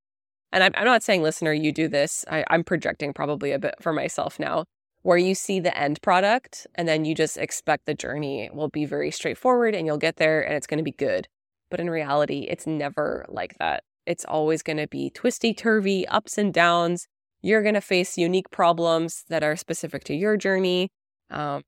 and 0.52 0.64
I'm, 0.64 0.72
I'm 0.76 0.84
not 0.84 1.02
saying, 1.02 1.22
listener, 1.22 1.52
you 1.52 1.72
do 1.72 1.88
this. 1.88 2.24
I, 2.30 2.44
I'm 2.50 2.64
projecting 2.64 3.12
probably 3.12 3.52
a 3.52 3.58
bit 3.58 3.74
for 3.80 3.92
myself 3.92 4.38
now 4.38 4.64
where 5.02 5.18
you 5.18 5.34
see 5.34 5.60
the 5.60 5.76
end 5.78 6.00
product 6.02 6.66
and 6.74 6.88
then 6.88 7.04
you 7.04 7.14
just 7.14 7.36
expect 7.36 7.86
the 7.86 7.94
journey 7.94 8.50
will 8.52 8.68
be 8.68 8.84
very 8.84 9.10
straightforward 9.10 9.74
and 9.74 9.86
you'll 9.86 9.96
get 9.96 10.16
there 10.16 10.42
and 10.42 10.54
it's 10.54 10.66
going 10.66 10.78
to 10.78 10.84
be 10.84 10.92
good. 10.92 11.28
But 11.70 11.80
in 11.80 11.90
reality, 11.90 12.46
it's 12.48 12.66
never 12.66 13.24
like 13.28 13.56
that. 13.58 13.84
It's 14.06 14.24
always 14.24 14.62
going 14.62 14.78
to 14.78 14.88
be 14.88 15.10
twisty 15.10 15.52
turvy, 15.52 16.06
ups 16.08 16.38
and 16.38 16.52
downs. 16.52 17.06
You're 17.42 17.62
going 17.62 17.74
to 17.74 17.80
face 17.80 18.18
unique 18.18 18.50
problems 18.50 19.24
that 19.28 19.44
are 19.44 19.54
specific 19.54 20.02
to 20.04 20.14
your 20.14 20.36
journey. 20.36 20.88
Um, 21.30 21.62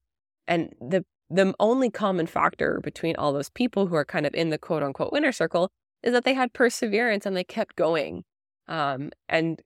and 0.48 0.74
the 0.80 1.04
the 1.32 1.54
only 1.60 1.90
common 1.90 2.26
factor 2.26 2.80
between 2.82 3.14
all 3.14 3.32
those 3.32 3.50
people 3.50 3.86
who 3.86 3.94
are 3.94 4.04
kind 4.04 4.26
of 4.26 4.34
in 4.34 4.50
the 4.50 4.58
quote 4.58 4.82
unquote 4.82 5.12
winner 5.12 5.30
circle 5.30 5.70
is 6.02 6.12
that 6.12 6.24
they 6.24 6.34
had 6.34 6.52
perseverance 6.52 7.24
and 7.24 7.36
they 7.36 7.44
kept 7.44 7.76
going. 7.76 8.24
Um, 8.70 9.10
and 9.28 9.60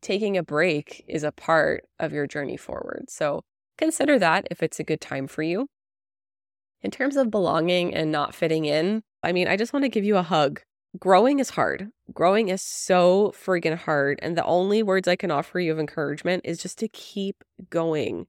taking 0.00 0.36
a 0.36 0.42
break 0.42 1.04
is 1.08 1.24
a 1.24 1.32
part 1.32 1.84
of 1.98 2.12
your 2.12 2.26
journey 2.26 2.56
forward. 2.56 3.06
So 3.08 3.42
consider 3.76 4.18
that 4.20 4.46
if 4.50 4.62
it's 4.62 4.78
a 4.78 4.84
good 4.84 5.00
time 5.00 5.26
for 5.26 5.42
you. 5.42 5.66
In 6.80 6.90
terms 6.90 7.16
of 7.16 7.30
belonging 7.30 7.94
and 7.94 8.12
not 8.12 8.34
fitting 8.34 8.64
in, 8.64 9.02
I 9.22 9.32
mean, 9.32 9.48
I 9.48 9.56
just 9.56 9.72
want 9.72 9.84
to 9.84 9.88
give 9.88 10.04
you 10.04 10.16
a 10.16 10.22
hug. 10.22 10.60
Growing 10.98 11.40
is 11.40 11.50
hard. 11.50 11.88
Growing 12.12 12.48
is 12.48 12.62
so 12.62 13.32
freaking 13.34 13.76
hard. 13.76 14.20
And 14.22 14.36
the 14.36 14.44
only 14.44 14.82
words 14.82 15.08
I 15.08 15.16
can 15.16 15.30
offer 15.30 15.58
you 15.58 15.72
of 15.72 15.80
encouragement 15.80 16.42
is 16.44 16.62
just 16.62 16.78
to 16.78 16.88
keep 16.88 17.42
going. 17.70 18.26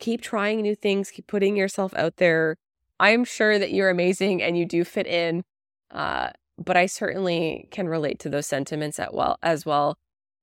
Keep 0.00 0.20
trying 0.20 0.60
new 0.60 0.74
things, 0.74 1.10
keep 1.10 1.26
putting 1.26 1.56
yourself 1.56 1.94
out 1.94 2.16
there. 2.16 2.56
I'm 2.98 3.24
sure 3.24 3.58
that 3.58 3.72
you're 3.72 3.88
amazing 3.88 4.42
and 4.42 4.58
you 4.58 4.66
do 4.66 4.84
fit 4.84 5.06
in. 5.06 5.44
Uh, 5.90 6.30
but 6.62 6.76
I 6.76 6.86
certainly 6.86 7.68
can 7.70 7.88
relate 7.88 8.18
to 8.20 8.28
those 8.28 8.46
sentiments 8.46 8.98
at 8.98 9.14
well 9.14 9.38
as 9.42 9.64
well 9.66 9.96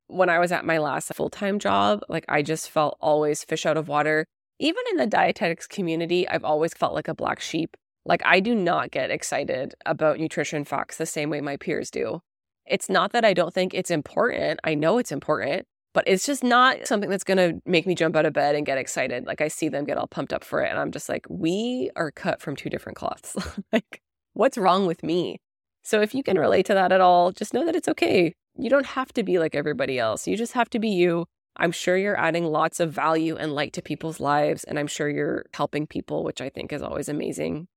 when 0.08 0.30
I 0.30 0.40
was 0.40 0.52
at 0.52 0.66
my 0.66 0.78
last 0.78 1.14
full 1.14 1.30
time 1.30 1.60
job, 1.60 2.02
like 2.10 2.26
I 2.28 2.42
just 2.42 2.70
felt 2.70 2.98
always 3.00 3.44
fish 3.44 3.66
out 3.66 3.78
of 3.78 3.88
water. 3.88 4.26
Even 4.60 4.84
in 4.92 4.98
the 4.98 5.06
dietetics 5.06 5.68
community, 5.68 6.28
I've 6.28 6.44
always 6.44 6.74
felt 6.74 6.94
like 6.94 7.08
a 7.08 7.14
black 7.14 7.40
sheep. 7.40 7.78
Like 8.06 8.22
I 8.26 8.40
do 8.40 8.56
not 8.56 8.92
get 8.92 9.12
excited 9.12 9.76
about 9.86 10.20
nutrition 10.20 10.64
facts 10.64 10.98
the 10.98 11.06
same 11.06 11.30
way 11.30 11.42
my 11.42 11.58
peers 11.58 11.92
do. 11.92 12.22
It's 12.66 12.90
not 12.90 13.12
that 13.12 13.26
I 13.26 13.34
don't 13.34 13.54
think 13.54 13.74
it's 13.74 13.92
important. 13.92 14.60
I 14.64 14.76
know 14.76 14.98
it's 14.98 15.12
important, 15.12 15.68
but 15.94 16.06
it's 16.08 16.26
just 16.26 16.44
not 16.44 16.88
something 16.88 17.10
that's 17.10 17.24
going 17.24 17.38
to 17.38 17.62
make 17.66 17.86
me 17.86 17.96
jump 17.96 18.16
out 18.16 18.26
of 18.26 18.34
bed 18.34 18.56
and 18.56 18.66
get 18.66 18.78
excited. 18.78 19.26
Like 19.26 19.42
I 19.42 19.48
see 19.48 19.70
them 19.70 19.86
get 19.86 19.98
all 19.98 20.08
pumped 20.08 20.34
up 20.34 20.44
for 20.44 20.62
it. 20.62 20.70
And 20.70 20.80
I'm 20.80 20.92
just 20.92 21.10
like, 21.10 21.26
we 21.30 21.92
are 21.96 22.12
cut 22.12 22.42
from 22.42 22.56
two 22.56 22.70
different 22.70 22.98
cloths. 22.98 23.36
like, 23.74 24.02
what's 24.34 24.58
wrong 24.58 24.86
with 24.86 25.04
me? 25.04 25.40
So 25.88 26.02
if 26.02 26.14
you 26.14 26.22
can 26.22 26.38
relate 26.38 26.66
to 26.66 26.74
that 26.74 26.92
at 26.92 27.00
all, 27.00 27.32
just 27.32 27.54
know 27.54 27.66
that 27.66 27.74
it's 27.74 27.88
okay 27.88 28.34
You 28.58 28.70
don't 28.70 28.88
have 28.88 29.14
to 29.14 29.24
be 29.24 29.40
like 29.40 29.56
everybody 29.56 29.98
else. 29.98 30.28
You 30.28 30.36
just 30.36 30.52
have 30.52 30.70
to 30.72 30.80
be 30.80 30.90
you. 30.90 31.28
I'm 31.56 31.72
sure 31.72 31.96
you're 31.96 32.20
adding 32.20 32.44
lots 32.44 32.82
of 32.82 32.92
value 32.92 33.38
and 33.38 33.56
light 33.56 33.72
to 33.74 33.82
people's 33.82 34.20
lives, 34.20 34.66
and 34.66 34.78
I'm 34.78 34.88
sure 34.88 35.08
you're 35.08 35.46
helping 35.54 35.88
people, 35.88 36.26
which 36.26 36.42
I 36.42 36.50
think 36.50 36.74
is 36.74 36.82
always 36.82 37.08
amazing. 37.08 37.68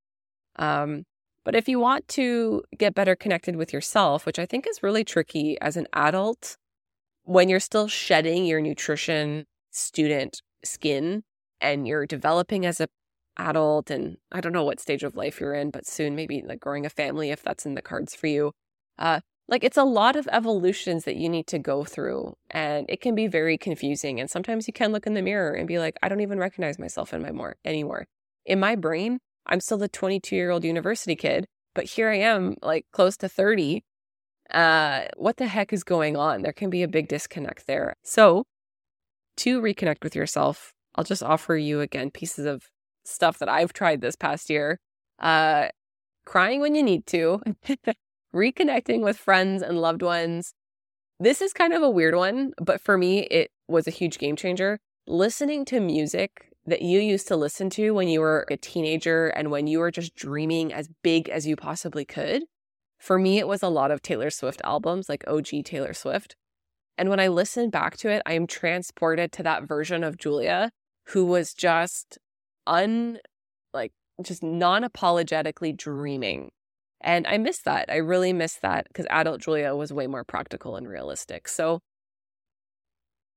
Um, 0.57 1.05
but 1.45 1.55
if 1.55 1.69
you 1.69 1.79
want 1.79 2.09
to 2.09 2.65
get 2.77 2.97
better 2.97 3.15
connected 3.15 3.55
with 3.55 3.73
yourself, 3.73 4.27
which 4.27 4.41
I 4.41 4.47
think 4.47 4.67
is 4.67 4.83
really 4.83 5.05
tricky 5.05 5.57
as 5.61 5.77
an 5.77 5.87
adult, 5.93 6.57
when 7.23 7.49
you're 7.49 7.61
still 7.61 7.87
shedding 7.87 8.45
your 8.45 8.61
nutrition 8.61 9.47
student 9.71 10.43
skin 10.65 11.23
and 11.61 11.87
you're 11.87 12.07
developing 12.07 12.67
as 12.67 12.81
a 12.81 12.89
adult 13.37 13.91
and 13.91 14.17
I 14.33 14.41
don't 14.41 14.53
know 14.53 14.65
what 14.65 14.81
stage 14.81 15.03
of 15.03 15.17
life 15.17 15.41
you're 15.41 15.55
in, 15.55 15.71
but 15.71 15.87
soon 15.87 16.15
maybe 16.15 16.43
like 16.47 16.61
growing 16.61 16.87
a 16.87 16.91
family 16.91 17.31
if 17.31 17.43
that's 17.43 17.67
in 17.67 17.75
the 17.75 17.83
cards 17.83 18.15
for 18.15 18.27
you. 18.27 18.53
Uh, 18.99 19.21
like 19.49 19.65
it's 19.65 19.77
a 19.77 19.85
lot 19.85 20.15
of 20.15 20.29
evolutions 20.31 21.05
that 21.05 21.17
you 21.17 21.29
need 21.29 21.47
to 21.49 21.59
go 21.59 21.85
through 21.85 22.37
and 22.51 22.87
it 22.89 23.01
can 23.01 23.15
be 23.15 23.27
very 23.27 23.59
confusing 23.59 24.21
and 24.21 24.31
sometimes 24.31 24.67
you 24.69 24.73
can 24.73 24.93
look 24.93 25.07
in 25.07 25.15
the 25.15 25.23
mirror 25.23 25.53
and 25.53 25.67
be 25.67 25.79
like 25.79 25.97
I 26.03 26.09
don't 26.09 26.21
even 26.21 26.39
recognize 26.39 26.79
myself 26.79 27.13
in 27.13 27.21
my 27.21 27.33
more 27.33 27.57
anymore. 27.65 28.07
In 28.47 28.61
my 28.61 28.77
brain, 28.77 29.19
I'm 29.47 29.61
still 29.61 29.79
the 29.79 29.89
22-year-old 29.89 30.65
university 30.65 31.17
kid, 31.17 31.47
but 31.75 31.85
here 31.85 32.09
I 32.11 32.19
am 32.19 32.57
like 32.63 32.87
close 32.93 33.17
to 33.19 33.29
30. 33.29 33.83
Uh 34.53 35.03
what 35.17 35.37
the 35.37 35.49
heck 35.49 35.73
is 35.73 35.83
going 35.85 36.17
on? 36.17 36.43
There 36.43 36.53
can 36.53 36.71
be 36.71 36.83
a 36.83 36.89
big 36.89 37.09
disconnect 37.09 37.67
there. 37.67 37.95
So, 38.05 38.45
to 39.39 39.61
reconnect 39.61 40.03
with 40.05 40.15
yourself, 40.15 40.75
I'll 40.95 41.05
just 41.05 41.23
offer 41.23 41.57
you 41.57 41.81
again 41.81 42.11
pieces 42.11 42.47
of 42.47 42.65
stuff 43.05 43.39
that 43.39 43.49
I've 43.49 43.73
tried 43.73 44.01
this 44.01 44.17
past 44.17 44.51
year. 44.51 44.79
Uh, 45.19 45.69
crying 46.25 46.61
when 46.61 46.75
you 46.75 46.83
need 46.83 47.07
to, 47.07 47.43
reconnecting 48.35 49.01
with 49.01 49.19
friends 49.19 49.63
and 49.63 49.81
loved 49.81 50.03
ones. 50.03 50.55
This 51.19 51.43
is 51.43 51.53
kind 51.53 51.75
of 51.75 51.83
a 51.83 51.91
weird 51.91 52.15
one, 52.15 52.53
but 52.61 52.81
for 52.81 52.97
me, 52.97 53.21
it 53.25 53.51
was 53.69 53.87
a 53.87 53.91
huge 53.91 54.19
game 54.19 54.37
changer. 54.37 54.79
Listening 55.07 55.65
to 55.67 55.81
music 55.81 56.51
that 56.67 56.83
you 56.83 57.01
used 57.01 57.29
to 57.29 57.37
listen 57.37 57.69
to 57.71 57.91
when 57.91 58.09
you 58.09 58.21
were 58.21 58.47
a 58.51 58.57
teenager 58.57 59.29
and 59.29 59.51
when 59.51 59.67
you 59.67 59.81
were 59.81 59.91
just 59.91 60.15
dreaming 60.15 60.73
as 60.73 60.89
big 61.03 61.29
as 61.29 61.47
you 61.47 61.57
possibly 61.57 62.05
could. 62.05 62.45
For 62.99 63.19
me, 63.19 63.39
it 63.39 63.49
was 63.49 63.63
a 63.63 63.69
lot 63.69 63.91
of 63.91 64.03
Taylor 64.03 64.31
Swift 64.31 64.61
albums, 64.63 65.09
like 65.09 65.25
OG 65.27 65.65
Taylor 65.65 65.95
Swift. 65.95 66.37
And 66.97 67.09
when 67.09 67.21
I 67.21 67.29
listen 67.29 67.71
back 67.71 67.97
to 67.99 68.11
it, 68.11 68.23
I 68.27 68.35
am 68.35 68.47
transported 68.47 69.33
to 69.33 69.43
that 69.43 69.65
version 69.67 70.05
of 70.05 70.19
Julia 70.19 70.71
who 71.09 71.25
was 71.25 71.55
just 71.55 72.19
un 72.67 73.19
like 73.73 73.93
just 74.23 74.43
non-apologetically 74.43 75.73
dreaming. 75.73 76.51
And 77.01 77.27
I 77.27 77.39
miss 77.39 77.61
that. 77.63 77.87
I 77.91 77.97
really 77.97 78.33
miss 78.33 78.57
that 78.63 78.87
because 78.89 79.07
adult 79.09 79.41
Julia 79.41 79.75
was 79.75 79.93
way 79.93 80.07
more 80.07 80.25
practical 80.25 80.77
and 80.77 80.89
realistic. 80.89 81.49
So 81.49 81.81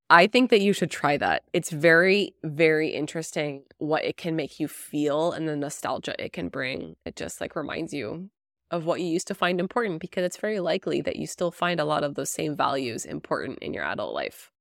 I 0.09 0.27
think 0.27 0.49
that 0.49 0.61
you 0.61 0.73
should 0.73 0.91
try 0.91 1.17
that. 1.17 1.43
It's 1.53 1.71
very, 1.71 2.35
very 2.43 2.89
interesting 2.89 3.63
what 3.77 4.03
it 4.03 4.17
can 4.17 4.35
make 4.35 4.59
you 4.59 4.67
feel 4.67 5.31
and 5.31 5.47
the 5.47 5.55
nostalgia 5.55 6.13
it 6.23 6.33
can 6.33 6.49
bring. 6.49 6.95
It 7.05 7.15
just 7.15 7.39
like 7.39 7.55
reminds 7.55 7.93
you 7.93 8.29
of 8.69 8.85
what 8.85 8.99
you 8.99 9.07
used 9.07 9.27
to 9.27 9.35
find 9.35 9.59
important 9.59 10.01
because 10.01 10.25
it's 10.25 10.37
very 10.37 10.59
likely 10.59 11.01
that 11.01 11.15
you 11.15 11.25
still 11.25 11.51
find 11.51 11.79
a 11.79 11.85
lot 11.85 12.03
of 12.03 12.15
those 12.15 12.31
same 12.31 12.55
values 12.55 13.05
important 13.05 13.59
in 13.59 13.73
your 13.73 13.83
adult 13.85 14.13
life. 14.13 14.51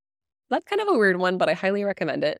That's 0.49 0.65
kind 0.65 0.81
of 0.81 0.87
a 0.87 0.97
weird 0.97 1.17
one, 1.17 1.37
but 1.37 1.49
I 1.49 1.53
highly 1.53 1.83
recommend 1.83 2.23
it. 2.23 2.39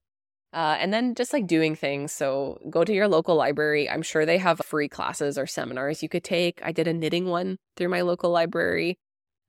Uh, 0.53 0.77
and 0.79 0.93
then 0.93 1.15
just 1.15 1.33
like 1.33 1.47
doing 1.47 1.75
things. 1.75 2.11
So 2.11 2.59
go 2.69 2.83
to 2.83 2.93
your 2.93 3.07
local 3.07 3.35
library. 3.35 3.89
I'm 3.89 4.03
sure 4.03 4.23
they 4.23 4.37
have 4.37 4.59
free 4.59 4.87
classes 4.87 5.37
or 5.37 5.47
seminars 5.47 6.03
you 6.03 6.09
could 6.09 6.23
take. 6.23 6.61
I 6.63 6.71
did 6.71 6.87
a 6.87 6.93
knitting 6.93 7.25
one 7.25 7.57
through 7.75 7.89
my 7.89 8.01
local 8.01 8.29
library. 8.29 8.99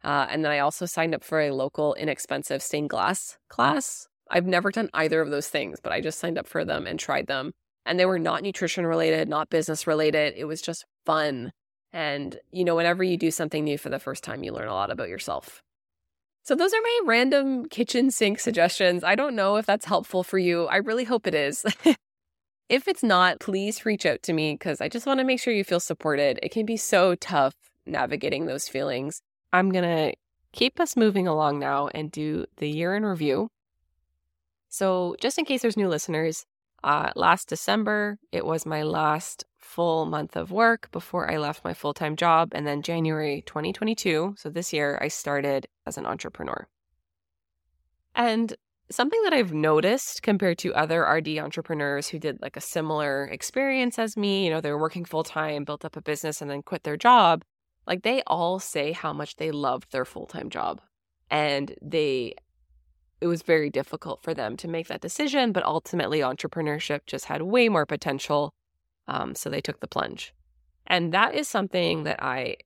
Uh, 0.03 0.27
and 0.31 0.45
then 0.45 0.53
I 0.53 0.61
also 0.61 0.87
signed 0.87 1.15
up 1.15 1.23
for 1.23 1.41
a 1.41 1.51
local 1.51 1.95
inexpensive 1.95 2.63
stained 2.63 2.91
glass 2.91 3.37
class. 3.49 4.09
I've 4.31 4.47
never 4.47 4.71
done 4.71 4.89
either 4.95 5.21
of 5.21 5.31
those 5.31 5.49
things, 5.49 5.79
but 5.83 5.93
I 5.93 6.01
just 6.01 6.19
signed 6.19 6.39
up 6.39 6.47
for 6.47 6.65
them 6.65 6.87
and 6.87 6.99
tried 6.99 7.27
them. 7.27 7.53
And 7.85 8.01
they 8.01 8.07
were 8.07 8.19
not 8.19 8.43
nutrition 8.43 8.87
related, 8.87 9.29
not 9.29 9.51
business 9.51 9.87
related. 9.87 10.35
It 10.37 10.45
was 10.45 10.63
just 10.63 10.87
fun. 11.05 11.53
And, 11.93 12.39
you 12.51 12.65
know, 12.65 12.77
whenever 12.77 13.05
you 13.05 13.19
do 13.19 13.31
something 13.31 13.63
new 13.63 13.77
for 13.77 13.91
the 13.91 13.99
first 13.99 14.25
time, 14.25 14.43
you 14.43 14.53
learn 14.53 14.69
a 14.69 14.75
lot 14.75 14.91
about 14.91 15.11
yourself. 15.11 15.63
So, 16.45 16.55
those 16.55 16.75
are 16.75 16.81
my 16.83 17.01
random 17.07 17.67
kitchen 17.71 18.11
sink 18.11 18.39
suggestions. 18.39 19.03
I 19.03 19.15
don't 19.15 19.35
know 19.35 19.57
if 19.57 19.65
that's 19.65 19.87
helpful 19.87 20.23
for 20.23 20.39
you. 20.39 20.67
I 20.67 20.77
really 20.77 21.05
hope 21.05 21.27
it 21.27 21.35
is. 21.35 21.65
if 22.69 22.87
it's 22.87 23.03
not, 23.03 23.41
please 23.41 23.87
reach 23.87 24.05
out 24.05 24.23
to 24.25 24.35
me 24.35 24.53
because 24.53 24.83
I 24.83 24.89
just 24.89 25.07
want 25.07 25.21
to 25.21 25.25
make 25.25 25.41
sure 25.41 25.55
you 25.55 25.65
feel 25.65 25.81
supported. 25.81 26.39
It 26.43 26.51
can 26.51 26.67
be 26.67 26.77
so 26.77 27.15
tough 27.15 27.55
navigating 27.87 28.45
those 28.45 28.69
feelings. 28.69 29.23
I'm 29.55 29.71
going 29.71 29.85
to 29.85 30.15
keep 30.53 30.79
us 30.81 30.99
moving 30.99 31.27
along 31.27 31.61
now 31.61 31.89
and 31.95 32.13
do 32.13 32.45
the 32.59 32.69
year 32.69 32.95
in 32.95 33.07
review. 33.07 33.49
So, 34.69 35.17
just 35.23 35.39
in 35.39 35.47
case 35.47 35.63
there's 35.63 35.79
new 35.79 35.89
listeners, 35.89 36.45
uh, 36.83 37.11
last 37.17 37.49
December, 37.49 38.19
it 38.33 38.45
was 38.45 38.67
my 38.67 38.83
last 38.83 39.47
full 39.75 40.07
month 40.07 40.37
of 40.37 40.53
work 40.53 40.89
before 40.93 41.29
I 41.29 41.37
left 41.37 41.65
my 41.65 41.75
full 41.75 41.95
time 41.95 42.15
job. 42.15 42.53
And 42.53 42.65
then 42.65 42.81
January 42.81 43.43
2022, 43.45 44.37
so 44.39 44.49
this 44.49 44.73
year, 44.73 44.99
I 45.01 45.09
started 45.09 45.67
as 45.85 45.99
an 45.99 46.07
entrepreneur. 46.07 46.69
And 48.15 48.55
something 48.89 49.21
that 49.25 49.33
I've 49.33 49.53
noticed 49.53 50.23
compared 50.23 50.59
to 50.59 50.75
other 50.75 51.03
RD 51.03 51.39
entrepreneurs 51.39 52.09
who 52.09 52.21
did 52.21 52.41
like 52.41 52.57
a 52.57 52.61
similar 52.61 53.25
experience 53.25 53.99
as 53.99 54.17
me, 54.17 54.45
you 54.45 54.51
know, 54.51 54.61
they 54.61 54.71
were 54.71 54.79
working 54.79 55.05
full 55.05 55.25
time, 55.25 55.65
built 55.65 55.85
up 55.85 55.97
a 55.97 56.01
business, 56.01 56.41
and 56.41 56.49
then 56.49 56.63
quit 56.63 56.85
their 56.85 56.97
job, 56.97 57.43
like 57.85 58.03
they 58.03 58.23
all 58.29 58.61
say 58.61 58.93
how 58.93 59.13
much 59.13 59.37
they 59.37 59.51
loved 59.51 59.91
their 59.91 60.05
full 60.05 60.27
time 60.27 60.51
job. 60.51 60.81
And 61.31 61.75
they, 61.83 62.37
it 63.21 63.27
was 63.27 63.43
very 63.43 63.71
difficult 63.71 64.23
for 64.23 64.35
them 64.35 64.57
to 64.59 64.69
make 64.69 64.87
that 64.87 65.01
decision, 65.01 65.51
but 65.51 65.65
ultimately, 65.65 66.21
entrepreneurship 66.21 67.01
just 67.07 67.25
had 67.25 67.43
way 67.43 67.69
more 67.69 67.87
potential 67.87 68.55
um, 69.09 69.35
so 69.35 69.51
they 69.51 69.61
took 69.61 69.81
the 69.81 69.87
plunge. 69.87 70.35
And 70.87 71.13
that 71.13 71.35
is 71.35 71.49
something 71.49 72.05
that 72.05 72.23
I 72.23 72.57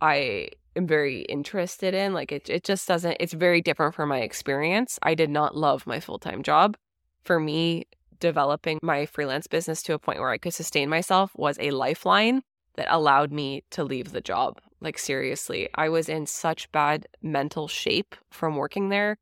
I 0.00 0.48
am 0.76 0.86
very 0.86 1.22
interested 1.22 1.94
in. 1.94 2.14
Like 2.14 2.32
it 2.32 2.48
it 2.48 2.64
just 2.64 2.88
doesn't 2.88 3.16
it's 3.20 3.32
very 3.32 3.60
different 3.60 3.94
from 3.94 4.08
my 4.08 4.20
experience. 4.20 4.98
I 5.02 5.14
did 5.14 5.30
not 5.30 5.56
love 5.56 5.86
my 5.86 6.00
full-time 6.00 6.42
job. 6.42 6.76
For 7.24 7.40
me, 7.40 7.86
developing 8.20 8.78
my 8.82 9.06
freelance 9.06 9.46
business 9.46 9.82
to 9.82 9.94
a 9.94 9.98
point 9.98 10.20
where 10.20 10.30
I 10.30 10.38
could 10.38 10.54
sustain 10.54 10.88
myself 10.88 11.32
was 11.36 11.58
a 11.58 11.70
lifeline 11.70 12.42
that 12.76 12.86
allowed 12.90 13.32
me 13.32 13.62
to 13.70 13.84
leave 13.84 14.12
the 14.12 14.20
job. 14.20 14.60
Like 14.80 14.98
seriously, 14.98 15.68
I 15.74 15.88
was 15.88 16.08
in 16.08 16.26
such 16.26 16.70
bad 16.72 17.06
mental 17.22 17.68
shape 17.68 18.14
from 18.30 18.56
working 18.56 18.88
there. 18.88 19.16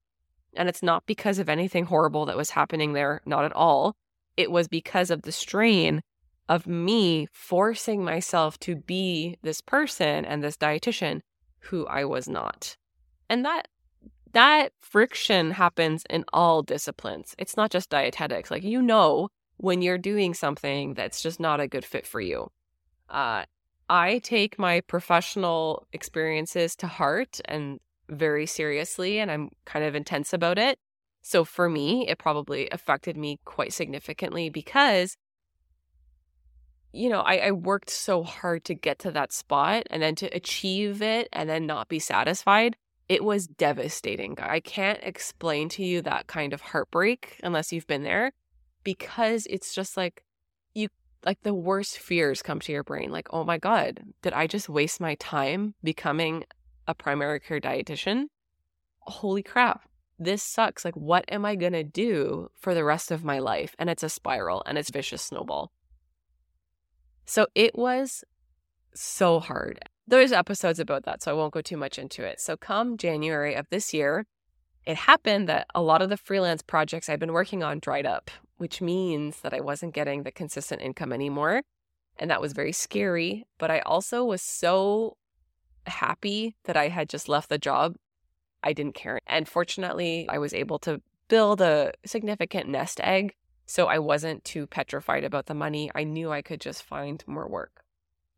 And 0.54 0.68
it's 0.68 0.82
not 0.82 1.06
because 1.06 1.38
of 1.38 1.48
anything 1.48 1.86
horrible 1.86 2.26
that 2.26 2.36
was 2.36 2.50
happening 2.50 2.92
there, 2.92 3.22
not 3.24 3.44
at 3.44 3.54
all. 3.54 3.94
It 4.36 4.50
was 4.50 4.68
because 4.68 5.10
of 5.10 5.22
the 5.22 5.32
strain 5.32 6.02
of 6.52 6.66
me 6.66 7.26
forcing 7.32 8.04
myself 8.04 8.58
to 8.60 8.76
be 8.76 9.38
this 9.40 9.62
person 9.62 10.26
and 10.26 10.44
this 10.44 10.58
dietitian 10.58 11.22
who 11.60 11.86
I 11.86 12.04
was 12.04 12.28
not. 12.28 12.76
And 13.30 13.42
that 13.46 13.68
that 14.32 14.72
friction 14.78 15.52
happens 15.52 16.04
in 16.10 16.26
all 16.30 16.62
disciplines. 16.62 17.34
It's 17.38 17.56
not 17.56 17.70
just 17.70 17.88
dietetics. 17.88 18.50
Like 18.50 18.64
you 18.64 18.82
know 18.82 19.28
when 19.56 19.80
you're 19.80 19.96
doing 19.96 20.34
something 20.34 20.92
that's 20.92 21.22
just 21.22 21.40
not 21.40 21.58
a 21.58 21.68
good 21.68 21.86
fit 21.86 22.06
for 22.06 22.20
you. 22.20 22.50
Uh, 23.08 23.44
I 23.88 24.18
take 24.18 24.58
my 24.58 24.82
professional 24.82 25.86
experiences 25.94 26.76
to 26.76 26.86
heart 26.86 27.40
and 27.46 27.80
very 28.10 28.44
seriously, 28.44 29.18
and 29.20 29.30
I'm 29.30 29.48
kind 29.64 29.86
of 29.86 29.94
intense 29.94 30.34
about 30.34 30.58
it. 30.58 30.78
So 31.22 31.44
for 31.44 31.70
me, 31.70 32.06
it 32.08 32.18
probably 32.18 32.68
affected 32.70 33.16
me 33.16 33.38
quite 33.46 33.72
significantly 33.72 34.50
because 34.50 35.16
you 36.92 37.08
know, 37.08 37.20
I, 37.20 37.36
I 37.36 37.50
worked 37.52 37.90
so 37.90 38.22
hard 38.22 38.64
to 38.66 38.74
get 38.74 38.98
to 39.00 39.10
that 39.12 39.32
spot 39.32 39.84
and 39.90 40.02
then 40.02 40.14
to 40.16 40.26
achieve 40.26 41.00
it 41.02 41.28
and 41.32 41.48
then 41.48 41.66
not 41.66 41.88
be 41.88 41.98
satisfied. 41.98 42.76
It 43.08 43.24
was 43.24 43.46
devastating. 43.46 44.36
I 44.38 44.60
can't 44.60 45.00
explain 45.02 45.68
to 45.70 45.84
you 45.84 46.02
that 46.02 46.26
kind 46.26 46.52
of 46.52 46.60
heartbreak 46.60 47.40
unless 47.42 47.72
you've 47.72 47.86
been 47.86 48.04
there 48.04 48.32
because 48.84 49.46
it's 49.48 49.74
just 49.74 49.96
like 49.96 50.24
you 50.74 50.88
like 51.24 51.42
the 51.42 51.54
worst 51.54 51.98
fears 51.98 52.42
come 52.42 52.60
to 52.60 52.72
your 52.72 52.82
brain 52.82 53.10
like 53.10 53.28
oh 53.30 53.44
my 53.44 53.58
god 53.58 54.00
did 54.22 54.32
i 54.32 54.46
just 54.46 54.68
waste 54.68 55.00
my 55.00 55.14
time 55.16 55.74
becoming 55.82 56.44
a 56.86 56.94
primary 56.94 57.40
care 57.40 57.60
dietitian 57.60 58.24
holy 59.00 59.42
crap 59.42 59.88
this 60.18 60.42
sucks 60.42 60.84
like 60.84 60.96
what 60.96 61.24
am 61.28 61.44
i 61.44 61.54
going 61.54 61.72
to 61.72 61.84
do 61.84 62.48
for 62.56 62.74
the 62.74 62.84
rest 62.84 63.10
of 63.10 63.24
my 63.24 63.38
life 63.38 63.74
and 63.78 63.88
it's 63.88 64.02
a 64.02 64.08
spiral 64.08 64.62
and 64.66 64.78
it's 64.78 64.90
vicious 64.90 65.22
snowball 65.22 65.72
so 67.32 67.46
it 67.54 67.74
was 67.74 68.24
so 68.94 69.40
hard. 69.40 69.80
There's 70.06 70.32
episodes 70.32 70.78
about 70.78 71.04
that, 71.04 71.22
so 71.22 71.30
I 71.30 71.34
won't 71.34 71.54
go 71.54 71.62
too 71.62 71.78
much 71.78 71.98
into 71.98 72.22
it. 72.22 72.42
So 72.42 72.58
come 72.58 72.98
January 72.98 73.54
of 73.54 73.66
this 73.70 73.94
year, 73.94 74.26
it 74.84 74.98
happened 74.98 75.48
that 75.48 75.66
a 75.74 75.80
lot 75.80 76.02
of 76.02 76.10
the 76.10 76.18
freelance 76.18 76.60
projects 76.60 77.08
I've 77.08 77.18
been 77.18 77.32
working 77.32 77.62
on 77.62 77.78
dried 77.78 78.04
up, 78.04 78.30
which 78.58 78.82
means 78.82 79.40
that 79.40 79.54
I 79.54 79.60
wasn't 79.60 79.94
getting 79.94 80.24
the 80.24 80.30
consistent 80.30 80.82
income 80.82 81.10
anymore. 81.10 81.62
And 82.18 82.30
that 82.30 82.42
was 82.42 82.52
very 82.52 82.72
scary. 82.72 83.46
But 83.56 83.70
I 83.70 83.78
also 83.80 84.26
was 84.26 84.42
so 84.42 85.16
happy 85.86 86.54
that 86.64 86.76
I 86.76 86.88
had 86.88 87.08
just 87.08 87.30
left 87.30 87.48
the 87.48 87.56
job 87.56 87.96
I 88.62 88.74
didn't 88.74 88.94
care. 88.94 89.18
And 89.26 89.48
fortunately, 89.48 90.26
I 90.28 90.36
was 90.36 90.52
able 90.52 90.78
to 90.80 91.00
build 91.28 91.62
a 91.62 91.92
significant 92.04 92.68
nest 92.68 93.00
egg. 93.02 93.32
So 93.72 93.86
I 93.86 94.00
wasn't 94.00 94.44
too 94.44 94.66
petrified 94.66 95.24
about 95.24 95.46
the 95.46 95.54
money. 95.54 95.90
I 95.94 96.04
knew 96.04 96.30
I 96.30 96.42
could 96.42 96.60
just 96.60 96.82
find 96.82 97.24
more 97.26 97.48
work. 97.48 97.86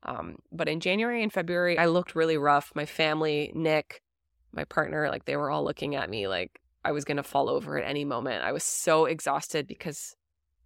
Um, 0.04 0.36
but 0.52 0.68
in 0.68 0.78
January 0.78 1.24
and 1.24 1.32
February, 1.32 1.76
I 1.76 1.86
looked 1.86 2.14
really 2.14 2.38
rough. 2.38 2.70
My 2.76 2.86
family, 2.86 3.50
Nick, 3.52 4.00
my 4.52 4.62
partner, 4.62 5.08
like 5.08 5.24
they 5.24 5.34
were 5.34 5.50
all 5.50 5.64
looking 5.64 5.96
at 5.96 6.08
me 6.08 6.28
like 6.28 6.60
I 6.84 6.92
was 6.92 7.04
going 7.04 7.16
to 7.16 7.24
fall 7.24 7.50
over 7.50 7.76
at 7.76 7.84
any 7.84 8.04
moment. 8.04 8.44
I 8.44 8.52
was 8.52 8.62
so 8.62 9.06
exhausted 9.06 9.66
because 9.66 10.14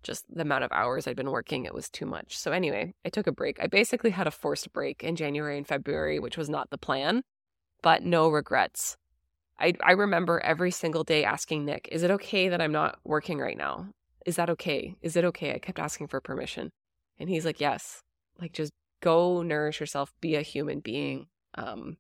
just 0.03 0.27
the 0.29 0.43
amount 0.43 0.65
of 0.65 0.71
hours 0.71 1.07
I'd 1.07 1.17
been 1.17 1.31
working, 1.31 1.65
it 1.65 1.73
was 1.73 1.89
too 1.89 2.05
much. 2.05 2.37
So, 2.37 2.53
anyway, 2.53 2.93
I 3.07 3.09
took 3.09 3.27
a 3.27 3.33
break. 3.33 3.59
I 3.63 3.69
basically 3.69 4.11
had 4.11 4.27
a 4.27 4.31
forced 4.31 4.71
break 4.75 5.03
in 5.03 5.17
January 5.17 5.57
and 5.57 5.67
February, 5.67 6.19
which 6.19 6.37
was 6.37 6.51
not 6.51 6.69
the 6.69 6.77
plan, 6.77 7.23
but 7.81 8.03
no 8.03 8.29
regrets. 8.29 8.99
I, 9.59 9.73
I 9.83 9.93
remember 9.93 10.41
every 10.41 10.73
single 10.73 11.05
day 11.05 11.25
asking 11.25 11.65
Nick, 11.65 11.89
Is 11.91 12.03
it 12.03 12.11
okay 12.11 12.51
that 12.51 12.61
I'm 12.61 12.73
not 12.73 12.99
working 13.03 13.39
right 13.39 13.57
now? 13.57 13.87
Is 14.29 14.37
that 14.37 14.51
okay? 14.51 14.95
Is 15.01 15.17
it 15.17 15.25
okay? 15.25 15.55
I 15.55 15.59
kept 15.59 15.79
asking 15.79 16.09
for 16.09 16.21
permission. 16.21 16.69
And 17.19 17.31
he's 17.31 17.47
like, 17.47 17.61
Yes. 17.61 18.03
Like, 18.39 18.53
just 18.53 18.73
go 19.01 19.41
nourish 19.41 19.81
yourself, 19.81 20.13
be 20.21 20.35
a 20.37 20.43
human 20.43 20.81
being, 20.81 21.29
um, 21.55 21.97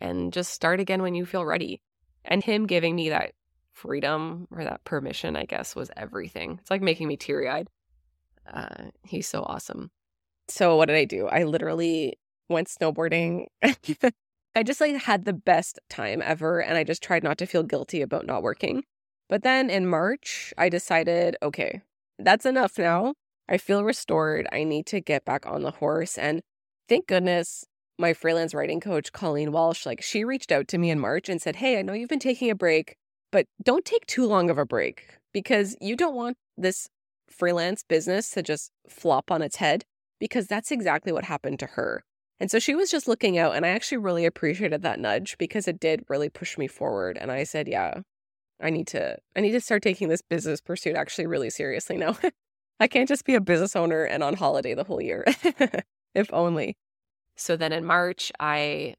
and 0.00 0.32
just 0.32 0.50
start 0.50 0.80
again 0.80 1.02
when 1.02 1.14
you 1.14 1.26
feel 1.26 1.44
ready. 1.44 1.82
And 2.24 2.42
him 2.42 2.66
giving 2.66 2.96
me 2.96 3.10
that 3.10 3.32
freedom 3.74 4.48
or 4.50 4.64
that 4.64 4.82
permission, 4.84 5.36
I 5.36 5.44
guess, 5.44 5.76
was 5.76 5.90
everything. 5.94 6.58
It's 6.62 6.70
like 6.70 6.80
making 6.80 7.06
me 7.06 7.18
teary 7.18 7.50
eyed. 7.50 7.68
Uh, 8.50 8.84
he's 9.04 9.28
so 9.28 9.42
awesome. 9.42 9.90
So, 10.48 10.76
what 10.76 10.86
did 10.86 10.96
I 10.96 11.04
do? 11.04 11.28
I 11.28 11.44
literally 11.44 12.18
went 12.48 12.68
snowboarding. 12.68 13.44
I 14.56 14.62
just 14.62 14.80
like 14.80 14.96
had 14.96 15.26
the 15.26 15.34
best 15.34 15.80
time 15.90 16.22
ever. 16.24 16.60
And 16.62 16.78
I 16.78 16.84
just 16.84 17.02
tried 17.02 17.24
not 17.24 17.36
to 17.38 17.46
feel 17.46 17.62
guilty 17.62 18.00
about 18.00 18.26
not 18.26 18.42
working. 18.42 18.84
But 19.28 19.42
then 19.42 19.70
in 19.70 19.86
March, 19.86 20.52
I 20.58 20.68
decided, 20.68 21.36
okay, 21.42 21.82
that's 22.18 22.46
enough 22.46 22.78
now. 22.78 23.14
I 23.48 23.58
feel 23.58 23.84
restored. 23.84 24.46
I 24.52 24.64
need 24.64 24.86
to 24.86 25.00
get 25.00 25.24
back 25.24 25.46
on 25.46 25.62
the 25.62 25.70
horse. 25.72 26.16
And 26.16 26.42
thank 26.88 27.06
goodness 27.06 27.64
my 27.98 28.12
freelance 28.12 28.54
writing 28.54 28.80
coach, 28.80 29.12
Colleen 29.12 29.52
Walsh, 29.52 29.86
like 29.86 30.02
she 30.02 30.24
reached 30.24 30.50
out 30.50 30.66
to 30.68 30.78
me 30.78 30.90
in 30.90 30.98
March 30.98 31.28
and 31.28 31.40
said, 31.40 31.56
Hey, 31.56 31.78
I 31.78 31.82
know 31.82 31.92
you've 31.92 32.08
been 32.08 32.18
taking 32.18 32.50
a 32.50 32.54
break 32.54 32.96
but 33.34 33.46
don't 33.60 33.84
take 33.84 34.06
too 34.06 34.26
long 34.26 34.48
of 34.48 34.58
a 34.58 34.64
break 34.64 35.08
because 35.32 35.76
you 35.80 35.96
don't 35.96 36.14
want 36.14 36.36
this 36.56 36.88
freelance 37.28 37.82
business 37.82 38.30
to 38.30 38.44
just 38.44 38.70
flop 38.88 39.28
on 39.28 39.42
its 39.42 39.56
head 39.56 39.84
because 40.20 40.46
that's 40.46 40.70
exactly 40.70 41.10
what 41.10 41.24
happened 41.24 41.58
to 41.58 41.66
her. 41.66 42.04
And 42.38 42.48
so 42.48 42.60
she 42.60 42.76
was 42.76 42.92
just 42.92 43.08
looking 43.08 43.36
out 43.36 43.56
and 43.56 43.66
I 43.66 43.70
actually 43.70 43.98
really 43.98 44.24
appreciated 44.24 44.82
that 44.82 45.00
nudge 45.00 45.36
because 45.36 45.66
it 45.66 45.80
did 45.80 46.04
really 46.08 46.28
push 46.28 46.56
me 46.56 46.68
forward 46.68 47.18
and 47.20 47.32
I 47.32 47.42
said, 47.42 47.66
yeah, 47.66 48.02
I 48.64 48.70
need 48.70 48.88
to 48.88 49.16
I 49.36 49.40
need 49.40 49.52
to 49.52 49.60
start 49.60 49.82
taking 49.82 50.08
this 50.08 50.22
business 50.22 50.60
pursuit 50.60 50.96
actually 50.96 51.26
really 51.26 51.50
seriously 51.50 51.96
now. 51.96 52.16
I 52.80 52.88
can't 52.88 53.08
just 53.08 53.24
be 53.24 53.34
a 53.34 53.40
business 53.40 53.76
owner 53.76 54.02
and 54.02 54.22
on 54.22 54.34
holiday 54.34 54.74
the 54.74 54.84
whole 54.84 55.00
year. 55.00 55.24
if 56.14 56.32
only. 56.32 56.76
So 57.36 57.56
then 57.56 57.72
in 57.72 57.84
March, 57.84 58.32
I 58.40 58.96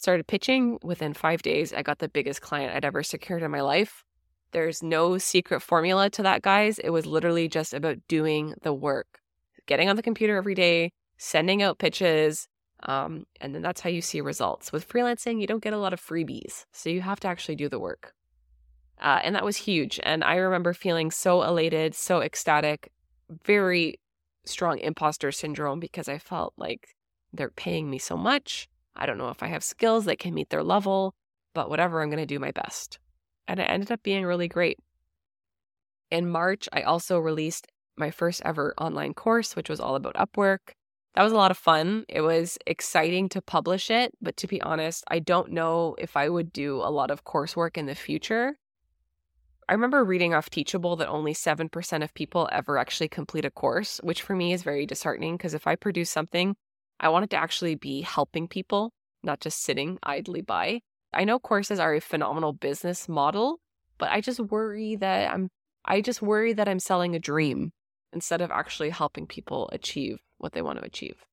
started 0.00 0.26
pitching 0.26 0.78
within 0.82 1.12
five 1.12 1.42
days 1.42 1.74
i 1.74 1.82
got 1.82 1.98
the 1.98 2.08
biggest 2.08 2.40
client 2.40 2.74
i'd 2.74 2.84
ever 2.86 3.02
secured 3.02 3.42
in 3.42 3.50
my 3.50 3.60
life 3.60 4.02
there's 4.52 4.82
no 4.82 5.18
secret 5.18 5.60
formula 5.60 6.08
to 6.08 6.22
that 6.22 6.40
guys 6.42 6.78
it 6.78 6.90
was 6.90 7.04
literally 7.04 7.48
just 7.48 7.74
about 7.74 7.98
doing 8.08 8.54
the 8.62 8.72
work 8.72 9.20
getting 9.66 9.90
on 9.90 9.96
the 9.96 10.02
computer 10.02 10.36
every 10.36 10.54
day 10.54 10.90
sending 11.18 11.62
out 11.62 11.78
pitches 11.78 12.48
um, 12.84 13.26
and 13.42 13.54
then 13.54 13.60
that's 13.60 13.82
how 13.82 13.90
you 13.90 14.00
see 14.00 14.22
results 14.22 14.72
with 14.72 14.88
freelancing 14.88 15.38
you 15.38 15.46
don't 15.46 15.62
get 15.62 15.74
a 15.74 15.78
lot 15.78 15.92
of 15.92 16.00
freebies 16.00 16.64
so 16.72 16.88
you 16.88 17.02
have 17.02 17.20
to 17.20 17.28
actually 17.28 17.56
do 17.56 17.68
the 17.68 17.78
work 17.78 18.14
uh, 19.00 19.20
and 19.22 19.34
that 19.34 19.44
was 19.44 19.56
huge 19.56 19.98
and 20.02 20.22
i 20.24 20.36
remember 20.36 20.72
feeling 20.72 21.10
so 21.10 21.42
elated 21.42 21.94
so 21.94 22.20
ecstatic 22.20 22.90
very 23.44 23.98
strong 24.44 24.78
imposter 24.78 25.30
syndrome 25.30 25.80
because 25.80 26.08
i 26.08 26.18
felt 26.18 26.52
like 26.56 26.94
they're 27.32 27.50
paying 27.50 27.88
me 27.88 27.98
so 27.98 28.16
much 28.16 28.68
I 28.96 29.06
don't 29.06 29.18
know 29.18 29.30
if 29.30 29.42
I 29.42 29.46
have 29.48 29.64
skills 29.64 30.04
that 30.04 30.18
can 30.18 30.34
meet 30.34 30.50
their 30.50 30.62
level, 30.62 31.14
but 31.54 31.70
whatever, 31.70 32.02
I'm 32.02 32.10
going 32.10 32.18
to 32.18 32.26
do 32.26 32.38
my 32.38 32.50
best. 32.50 32.98
And 33.46 33.60
it 33.60 33.64
ended 33.64 33.90
up 33.90 34.02
being 34.02 34.24
really 34.24 34.48
great. 34.48 34.78
In 36.10 36.28
March, 36.28 36.68
I 36.72 36.82
also 36.82 37.18
released 37.18 37.66
my 37.96 38.10
first 38.10 38.42
ever 38.44 38.74
online 38.78 39.14
course, 39.14 39.54
which 39.56 39.68
was 39.68 39.80
all 39.80 39.94
about 39.94 40.14
Upwork. 40.14 40.74
That 41.14 41.22
was 41.22 41.32
a 41.32 41.36
lot 41.36 41.50
of 41.50 41.58
fun. 41.58 42.04
It 42.08 42.20
was 42.20 42.58
exciting 42.66 43.28
to 43.30 43.42
publish 43.42 43.90
it, 43.90 44.12
but 44.20 44.36
to 44.38 44.46
be 44.46 44.60
honest, 44.62 45.04
I 45.08 45.18
don't 45.18 45.50
know 45.50 45.96
if 45.98 46.16
I 46.16 46.28
would 46.28 46.52
do 46.52 46.76
a 46.76 46.90
lot 46.90 47.10
of 47.10 47.24
coursework 47.24 47.76
in 47.76 47.86
the 47.86 47.94
future. 47.94 48.56
I 49.70 49.74
remember 49.74 50.02
reading 50.02 50.34
off 50.34 50.50
Teachable 50.50 50.96
that 50.96 51.06
only 51.06 51.32
7% 51.32 52.02
of 52.02 52.12
people 52.14 52.48
ever 52.50 52.76
actually 52.76 53.06
complete 53.06 53.44
a 53.44 53.52
course, 53.52 54.00
which 54.02 54.20
for 54.20 54.34
me 54.34 54.52
is 54.52 54.64
very 54.64 54.84
disheartening 54.84 55.36
because 55.36 55.54
if 55.54 55.68
I 55.68 55.76
produce 55.76 56.10
something 56.10 56.56
I 56.98 57.08
want 57.08 57.22
it 57.22 57.30
to 57.30 57.36
actually 57.36 57.76
be 57.76 58.02
helping 58.02 58.48
people, 58.48 58.92
not 59.22 59.38
just 59.40 59.62
sitting 59.62 59.98
idly 60.02 60.42
by. 60.42 60.80
I 61.14 61.22
know 61.22 61.38
courses 61.38 61.78
are 61.78 61.94
a 61.94 62.00
phenomenal 62.00 62.52
business 62.52 63.08
model, 63.08 63.60
but 63.96 64.10
I 64.10 64.20
just 64.20 64.40
worry 64.40 64.96
that 64.96 65.32
I'm 65.32 65.50
I 65.84 66.00
just 66.00 66.20
worry 66.20 66.52
that 66.52 66.68
I'm 66.68 66.80
selling 66.80 67.14
a 67.14 67.20
dream 67.20 67.70
instead 68.12 68.40
of 68.40 68.50
actually 68.50 68.90
helping 68.90 69.28
people 69.28 69.70
achieve 69.72 70.18
what 70.38 70.52
they 70.52 70.62
want 70.62 70.80
to 70.80 70.84
achieve. 70.84 71.24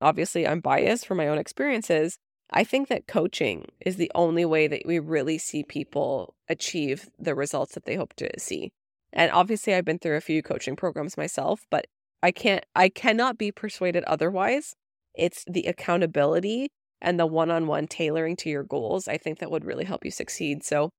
Obviously, 0.00 0.44
I'm 0.44 0.60
biased 0.60 1.06
from 1.06 1.18
my 1.18 1.28
own 1.28 1.38
experiences. 1.38 2.18
I 2.50 2.64
think 2.64 2.88
that 2.88 3.06
coaching 3.06 3.66
is 3.80 3.96
the 3.96 4.10
only 4.14 4.44
way 4.44 4.66
that 4.68 4.82
we 4.84 4.98
really 4.98 5.38
see 5.38 5.64
people 5.64 6.34
achieve 6.48 7.08
the 7.18 7.34
results 7.34 7.74
that 7.74 7.84
they 7.84 7.96
hope 7.96 8.14
to 8.14 8.28
see. 8.38 8.70
And 9.12 9.30
obviously, 9.32 9.74
I've 9.74 9.84
been 9.84 9.98
through 9.98 10.16
a 10.16 10.20
few 10.20 10.42
coaching 10.42 10.76
programs 10.76 11.16
myself, 11.16 11.60
but 11.70 11.86
I 12.22 12.30
can't 12.30 12.64
I 12.74 12.88
cannot 12.88 13.38
be 13.38 13.52
persuaded 13.52 14.04
otherwise. 14.04 14.74
It's 15.14 15.44
the 15.46 15.64
accountability 15.64 16.68
and 17.00 17.20
the 17.20 17.26
one-on-one 17.26 17.86
tailoring 17.86 18.36
to 18.36 18.50
your 18.50 18.64
goals 18.64 19.06
I 19.08 19.18
think 19.18 19.38
that 19.38 19.50
would 19.50 19.64
really 19.64 19.84
help 19.84 20.04
you 20.04 20.10
succeed. 20.10 20.64
So 20.64 20.90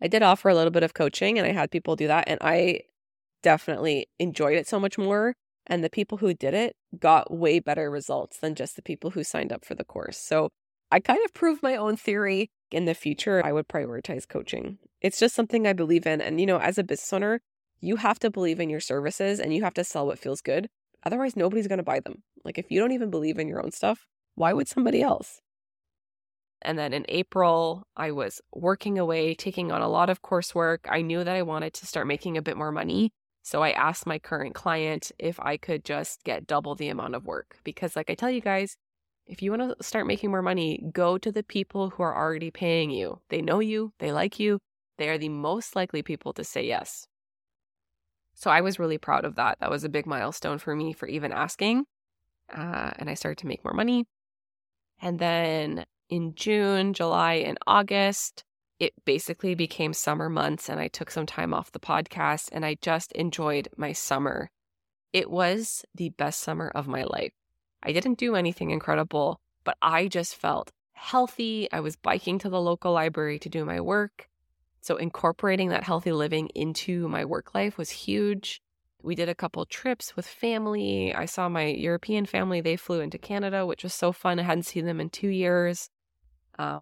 I 0.00 0.08
did 0.08 0.22
offer 0.22 0.48
a 0.48 0.54
little 0.54 0.70
bit 0.70 0.82
of 0.82 0.94
coaching 0.94 1.38
and 1.38 1.46
I 1.46 1.52
had 1.52 1.70
people 1.70 1.96
do 1.96 2.06
that 2.06 2.24
and 2.28 2.38
I 2.40 2.82
definitely 3.42 4.06
enjoyed 4.18 4.56
it 4.56 4.66
so 4.66 4.78
much 4.80 4.96
more 4.98 5.34
and 5.66 5.82
the 5.82 5.90
people 5.90 6.18
who 6.18 6.34
did 6.34 6.54
it 6.54 6.76
got 6.98 7.32
way 7.32 7.60
better 7.60 7.90
results 7.90 8.38
than 8.38 8.54
just 8.54 8.76
the 8.76 8.82
people 8.82 9.10
who 9.10 9.24
signed 9.24 9.52
up 9.52 9.64
for 9.64 9.74
the 9.74 9.84
course. 9.84 10.18
So 10.18 10.50
I 10.90 11.00
kind 11.00 11.20
of 11.24 11.32
proved 11.32 11.62
my 11.62 11.76
own 11.76 11.96
theory. 11.96 12.50
In 12.70 12.86
the 12.86 12.94
future, 12.94 13.42
I 13.44 13.52
would 13.52 13.68
prioritize 13.68 14.26
coaching. 14.26 14.78
It's 15.02 15.18
just 15.18 15.34
something 15.34 15.66
I 15.66 15.74
believe 15.74 16.06
in. 16.06 16.22
And, 16.22 16.40
you 16.40 16.46
know, 16.46 16.58
as 16.58 16.78
a 16.78 16.82
business 16.82 17.12
owner, 17.12 17.40
you 17.80 17.96
have 17.96 18.18
to 18.20 18.30
believe 18.30 18.60
in 18.60 18.70
your 18.70 18.80
services 18.80 19.38
and 19.38 19.54
you 19.54 19.62
have 19.62 19.74
to 19.74 19.84
sell 19.84 20.06
what 20.06 20.18
feels 20.18 20.40
good. 20.40 20.68
Otherwise, 21.04 21.36
nobody's 21.36 21.66
going 21.66 21.78
to 21.78 21.84
buy 21.84 22.00
them. 22.00 22.22
Like, 22.44 22.56
if 22.56 22.70
you 22.70 22.80
don't 22.80 22.92
even 22.92 23.10
believe 23.10 23.38
in 23.38 23.48
your 23.48 23.62
own 23.62 23.72
stuff, 23.72 24.06
why 24.36 24.54
would 24.54 24.68
somebody 24.68 25.02
else? 25.02 25.40
And 26.62 26.78
then 26.78 26.92
in 26.92 27.04
April, 27.08 27.82
I 27.96 28.12
was 28.12 28.40
working 28.54 28.98
away, 28.98 29.34
taking 29.34 29.72
on 29.72 29.82
a 29.82 29.88
lot 29.88 30.08
of 30.08 30.22
coursework. 30.22 30.78
I 30.88 31.02
knew 31.02 31.24
that 31.24 31.36
I 31.36 31.42
wanted 31.42 31.74
to 31.74 31.86
start 31.86 32.06
making 32.06 32.36
a 32.36 32.42
bit 32.42 32.56
more 32.56 32.72
money. 32.72 33.12
So 33.42 33.62
I 33.62 33.70
asked 33.70 34.06
my 34.06 34.18
current 34.18 34.54
client 34.54 35.10
if 35.18 35.38
I 35.40 35.56
could 35.56 35.84
just 35.84 36.22
get 36.24 36.46
double 36.46 36.74
the 36.74 36.88
amount 36.88 37.14
of 37.14 37.26
work. 37.26 37.58
Because, 37.64 37.96
like 37.96 38.08
I 38.08 38.14
tell 38.14 38.30
you 38.30 38.40
guys, 38.40 38.76
if 39.26 39.42
you 39.42 39.50
want 39.50 39.76
to 39.78 39.84
start 39.84 40.06
making 40.06 40.30
more 40.30 40.42
money, 40.42 40.82
go 40.92 41.18
to 41.18 41.32
the 41.32 41.42
people 41.42 41.90
who 41.90 42.02
are 42.02 42.16
already 42.16 42.50
paying 42.50 42.90
you. 42.90 43.20
They 43.28 43.42
know 43.42 43.60
you, 43.60 43.92
they 43.98 44.12
like 44.12 44.38
you, 44.38 44.58
they 44.98 45.08
are 45.08 45.18
the 45.18 45.28
most 45.28 45.74
likely 45.74 46.02
people 46.02 46.32
to 46.34 46.44
say 46.44 46.66
yes. 46.66 47.06
So 48.34 48.50
I 48.50 48.60
was 48.60 48.78
really 48.78 48.98
proud 48.98 49.24
of 49.24 49.36
that. 49.36 49.58
That 49.60 49.70
was 49.70 49.84
a 49.84 49.88
big 49.88 50.06
milestone 50.06 50.58
for 50.58 50.74
me 50.74 50.92
for 50.92 51.06
even 51.06 51.32
asking. 51.32 51.84
Uh, 52.52 52.90
and 52.96 53.08
I 53.08 53.14
started 53.14 53.38
to 53.38 53.46
make 53.46 53.64
more 53.64 53.74
money. 53.74 54.04
And 55.00 55.18
then 55.18 55.84
in 56.08 56.34
June, 56.34 56.92
July, 56.92 57.34
and 57.34 57.58
August, 57.66 58.44
it 58.82 58.92
basically 59.04 59.54
became 59.54 59.92
summer 59.92 60.28
months 60.28 60.68
and 60.68 60.80
I 60.80 60.88
took 60.88 61.08
some 61.08 61.24
time 61.24 61.54
off 61.54 61.70
the 61.70 61.78
podcast 61.78 62.48
and 62.50 62.66
I 62.66 62.78
just 62.82 63.12
enjoyed 63.12 63.68
my 63.76 63.92
summer. 63.92 64.50
It 65.12 65.30
was 65.30 65.84
the 65.94 66.08
best 66.08 66.40
summer 66.40 66.68
of 66.74 66.88
my 66.88 67.04
life. 67.04 67.30
I 67.80 67.92
didn't 67.92 68.18
do 68.18 68.34
anything 68.34 68.70
incredible, 68.70 69.40
but 69.62 69.76
I 69.80 70.08
just 70.08 70.34
felt 70.34 70.72
healthy. 70.94 71.68
I 71.70 71.78
was 71.78 71.94
biking 71.94 72.40
to 72.40 72.50
the 72.50 72.60
local 72.60 72.92
library 72.92 73.38
to 73.38 73.48
do 73.48 73.64
my 73.64 73.80
work. 73.80 74.28
So 74.80 74.96
incorporating 74.96 75.68
that 75.68 75.84
healthy 75.84 76.10
living 76.10 76.48
into 76.48 77.06
my 77.06 77.24
work 77.24 77.54
life 77.54 77.78
was 77.78 77.90
huge. 77.90 78.60
We 79.00 79.14
did 79.14 79.28
a 79.28 79.34
couple 79.36 79.64
trips 79.64 80.16
with 80.16 80.26
family. 80.26 81.14
I 81.14 81.26
saw 81.26 81.48
my 81.48 81.66
European 81.66 82.26
family. 82.26 82.60
They 82.60 82.74
flew 82.74 82.98
into 82.98 83.16
Canada, 83.16 83.64
which 83.64 83.84
was 83.84 83.94
so 83.94 84.10
fun. 84.10 84.40
I 84.40 84.42
hadn't 84.42 84.64
seen 84.64 84.86
them 84.86 85.00
in 85.00 85.08
two 85.08 85.28
years. 85.28 85.88
Uh, 86.58 86.80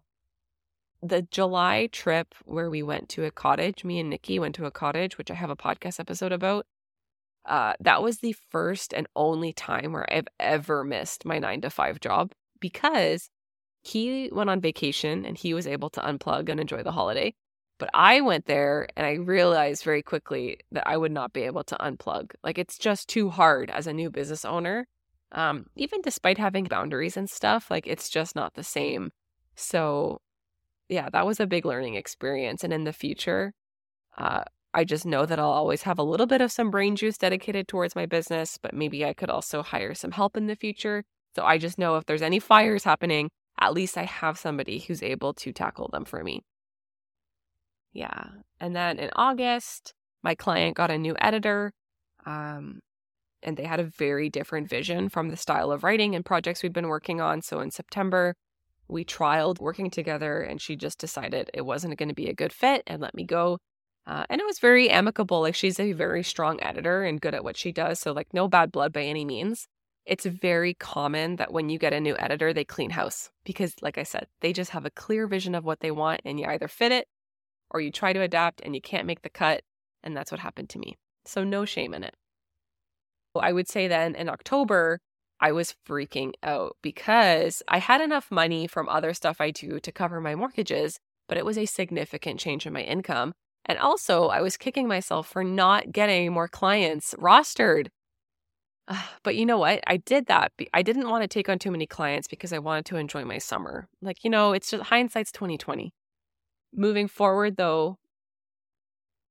the 1.01 1.23
July 1.23 1.89
trip 1.91 2.35
where 2.45 2.69
we 2.69 2.83
went 2.83 3.09
to 3.09 3.25
a 3.25 3.31
cottage, 3.31 3.83
me 3.83 3.99
and 3.99 4.09
Nikki 4.09 4.39
went 4.39 4.55
to 4.55 4.65
a 4.65 4.71
cottage, 4.71 5.17
which 5.17 5.31
I 5.31 5.35
have 5.35 5.49
a 5.49 5.55
podcast 5.55 5.99
episode 5.99 6.31
about. 6.31 6.65
Uh, 7.45 7.73
that 7.79 8.03
was 8.03 8.17
the 8.17 8.35
first 8.49 8.93
and 8.93 9.07
only 9.15 9.51
time 9.51 9.93
where 9.93 10.11
I've 10.13 10.27
ever 10.39 10.83
missed 10.83 11.25
my 11.25 11.39
nine 11.39 11.61
to 11.61 11.69
five 11.71 11.99
job 11.99 12.33
because 12.59 13.29
he 13.81 14.29
went 14.31 14.49
on 14.49 14.61
vacation 14.61 15.25
and 15.25 15.37
he 15.37 15.53
was 15.53 15.65
able 15.65 15.89
to 15.91 16.01
unplug 16.01 16.49
and 16.49 16.59
enjoy 16.59 16.83
the 16.83 16.91
holiday. 16.91 17.33
But 17.79 17.89
I 17.95 18.21
went 18.21 18.45
there 18.45 18.87
and 18.95 19.07
I 19.07 19.13
realized 19.13 19.83
very 19.83 20.03
quickly 20.03 20.59
that 20.71 20.87
I 20.87 20.97
would 20.97 21.11
not 21.11 21.33
be 21.33 21.41
able 21.41 21.63
to 21.63 21.75
unplug. 21.77 22.31
Like 22.43 22.59
it's 22.59 22.77
just 22.77 23.09
too 23.09 23.29
hard 23.29 23.71
as 23.71 23.87
a 23.87 23.93
new 23.93 24.11
business 24.11 24.45
owner. 24.45 24.87
Um, 25.31 25.65
even 25.75 26.01
despite 26.01 26.37
having 26.37 26.65
boundaries 26.65 27.17
and 27.17 27.27
stuff, 27.27 27.71
like 27.71 27.87
it's 27.87 28.07
just 28.09 28.35
not 28.35 28.53
the 28.53 28.63
same. 28.63 29.11
So, 29.55 30.21
yeah, 30.91 31.09
that 31.09 31.25
was 31.25 31.39
a 31.39 31.47
big 31.47 31.65
learning 31.65 31.95
experience. 31.95 32.65
And 32.65 32.73
in 32.73 32.83
the 32.83 32.91
future, 32.91 33.53
uh, 34.17 34.43
I 34.73 34.83
just 34.83 35.05
know 35.05 35.25
that 35.25 35.39
I'll 35.39 35.45
always 35.49 35.83
have 35.83 35.97
a 35.97 36.03
little 36.03 36.25
bit 36.25 36.41
of 36.41 36.51
some 36.51 36.69
brain 36.69 36.97
juice 36.97 37.17
dedicated 37.17 37.69
towards 37.69 37.95
my 37.95 38.05
business, 38.05 38.57
but 38.61 38.73
maybe 38.73 39.05
I 39.05 39.13
could 39.13 39.29
also 39.29 39.63
hire 39.63 39.93
some 39.95 40.11
help 40.11 40.35
in 40.35 40.47
the 40.47 40.55
future. 40.55 41.03
So 41.33 41.45
I 41.45 41.57
just 41.57 41.79
know 41.79 41.95
if 41.95 42.05
there's 42.05 42.21
any 42.21 42.39
fires 42.39 42.83
happening, 42.83 43.29
at 43.57 43.73
least 43.73 43.97
I 43.97 44.03
have 44.03 44.37
somebody 44.37 44.79
who's 44.79 45.01
able 45.01 45.33
to 45.35 45.53
tackle 45.53 45.89
them 45.93 46.03
for 46.03 46.25
me. 46.25 46.41
Yeah. 47.93 48.25
And 48.59 48.75
then 48.75 48.99
in 48.99 49.11
August, 49.15 49.93
my 50.23 50.35
client 50.35 50.75
got 50.75 50.91
a 50.91 50.97
new 50.97 51.15
editor. 51.19 51.71
Um, 52.25 52.81
and 53.41 53.55
they 53.55 53.63
had 53.63 53.79
a 53.79 53.85
very 53.97 54.29
different 54.29 54.69
vision 54.69 55.07
from 55.07 55.29
the 55.29 55.37
style 55.37 55.71
of 55.71 55.85
writing 55.85 56.15
and 56.15 56.25
projects 56.25 56.61
we'd 56.61 56.73
been 56.73 56.89
working 56.89 57.21
on. 57.21 57.41
So 57.41 57.61
in 57.61 57.71
September, 57.71 58.35
we 58.91 59.05
trialed 59.05 59.59
working 59.59 59.89
together, 59.89 60.41
and 60.41 60.61
she 60.61 60.75
just 60.75 60.99
decided 60.99 61.49
it 61.53 61.65
wasn't 61.65 61.97
going 61.97 62.09
to 62.09 62.15
be 62.15 62.27
a 62.27 62.33
good 62.33 62.53
fit 62.53 62.83
and 62.85 63.01
let 63.01 63.15
me 63.15 63.23
go. 63.23 63.57
Uh, 64.05 64.25
and 64.29 64.41
it 64.41 64.45
was 64.45 64.59
very 64.59 64.89
amicable. 64.89 65.41
Like 65.41 65.55
she's 65.55 65.79
a 65.79 65.93
very 65.93 66.23
strong 66.23 66.61
editor 66.61 67.03
and 67.03 67.21
good 67.21 67.35
at 67.35 67.43
what 67.43 67.57
she 67.57 67.71
does. 67.71 67.99
So, 67.99 68.11
like, 68.11 68.27
no 68.33 68.47
bad 68.47 68.71
blood 68.71 68.93
by 68.93 69.03
any 69.03 69.25
means 69.25 69.67
it's 70.05 70.25
very 70.25 70.73
common 70.73 71.35
that 71.35 71.53
when 71.53 71.69
you 71.69 71.77
get 71.77 71.93
a 71.93 71.99
new 71.99 72.17
editor, 72.17 72.53
they 72.53 72.65
clean 72.65 72.89
house 72.91 73.29
because, 73.43 73.75
like 73.81 73.97
I 73.97 74.03
said, 74.03 74.27
they 74.41 74.51
just 74.51 74.71
have 74.71 74.85
a 74.85 74.91
clear 74.91 75.27
vision 75.27 75.53
of 75.55 75.63
what 75.63 75.79
they 75.81 75.91
want 75.91 76.21
and 76.25 76.39
you 76.39 76.45
either 76.47 76.67
fit 76.67 76.91
it 76.91 77.07
or 77.69 77.81
you 77.81 77.91
try 77.91 78.13
to 78.13 78.21
adapt 78.21 78.61
and 78.61 78.73
you 78.75 78.81
can't 78.81 79.05
make 79.05 79.21
the 79.21 79.29
cut. 79.29 79.61
And 80.03 80.17
that's 80.17 80.31
what 80.31 80.39
happened 80.41 80.69
to 80.69 80.79
me. 80.79 80.97
So, 81.25 81.43
no 81.43 81.65
shame 81.65 81.93
in 81.93 82.03
it. 82.03 82.15
I 83.35 83.53
would 83.53 83.69
say 83.69 83.87
then 83.87 84.15
in 84.15 84.27
October, 84.27 84.99
I 85.41 85.51
was 85.51 85.75
freaking 85.87 86.33
out 86.43 86.77
because 86.81 87.63
I 87.67 87.79
had 87.79 88.01
enough 88.01 88.29
money 88.31 88.67
from 88.67 88.87
other 88.87 89.13
stuff 89.13 89.41
I 89.41 89.51
do 89.51 89.79
to 89.79 89.91
cover 89.91 90.21
my 90.21 90.35
mortgages, 90.35 90.99
but 91.27 91.37
it 91.37 91.45
was 91.45 91.57
a 91.57 91.65
significant 91.65 92.39
change 92.39 92.65
in 92.65 92.73
my 92.73 92.81
income. 92.83 93.33
And 93.65 93.79
also, 93.79 94.27
I 94.27 94.41
was 94.41 94.57
kicking 94.57 94.87
myself 94.87 95.27
for 95.27 95.43
not 95.43 95.91
getting 95.91 96.31
more 96.31 96.47
clients 96.47 97.13
rostered 97.15 97.87
ah, 98.87 99.17
but 99.23 99.35
you 99.35 99.45
know 99.45 99.57
what? 99.57 99.81
I 99.87 99.97
did 99.97 100.27
that. 100.27 100.51
I 100.73 100.81
didn't 100.81 101.09
want 101.09 101.23
to 101.23 101.27
take 101.27 101.49
on 101.49 101.59
too 101.59 101.71
many 101.71 101.87
clients 101.87 102.27
because 102.27 102.53
I 102.53 102.59
wanted 102.59 102.85
to 102.87 102.97
enjoy 102.97 103.25
my 103.25 103.37
summer. 103.37 103.87
Like, 104.01 104.23
you 104.23 104.29
know, 104.29 104.53
it's 104.53 104.71
just 104.71 104.83
hindsight's 104.83 105.31
2020. 105.31 105.93
Moving 106.73 107.07
forward 107.07 107.57
though, 107.57 107.97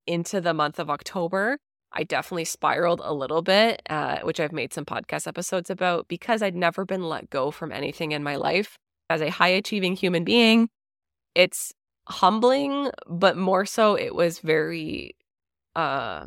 into 0.07 0.41
the 0.41 0.55
month 0.55 0.79
of 0.79 0.91
October, 0.91 1.59
I 1.93 2.05
definitely 2.05 2.45
spiraled 2.45 3.01
a 3.05 3.13
little 3.13 3.43
bit, 3.43 3.83
uh, 3.91 4.21
which 4.21 4.39
I've 4.41 4.53
made 4.53 4.73
some 4.73 4.85
podcast 4.85 5.27
episodes 5.27 5.71
about 5.71 6.09
because 6.09 6.43
I'd 6.43 6.55
never 6.55 6.85
been 6.85 7.09
let 7.09 7.31
go 7.31 7.51
from 7.51 7.73
anything 7.73 8.13
in 8.13 8.23
my 8.23 8.37
life. 8.37 8.79
As 9.09 9.21
a 9.21 9.31
high 9.31 9.49
achieving 9.49 9.97
human 9.97 10.23
being, 10.23 10.69
it's 11.35 11.73
humbling, 12.09 12.91
but 13.09 13.37
more 13.37 13.67
so, 13.67 13.97
it 13.97 14.15
was 14.15 14.39
very 14.39 15.17
uh, 15.75 16.27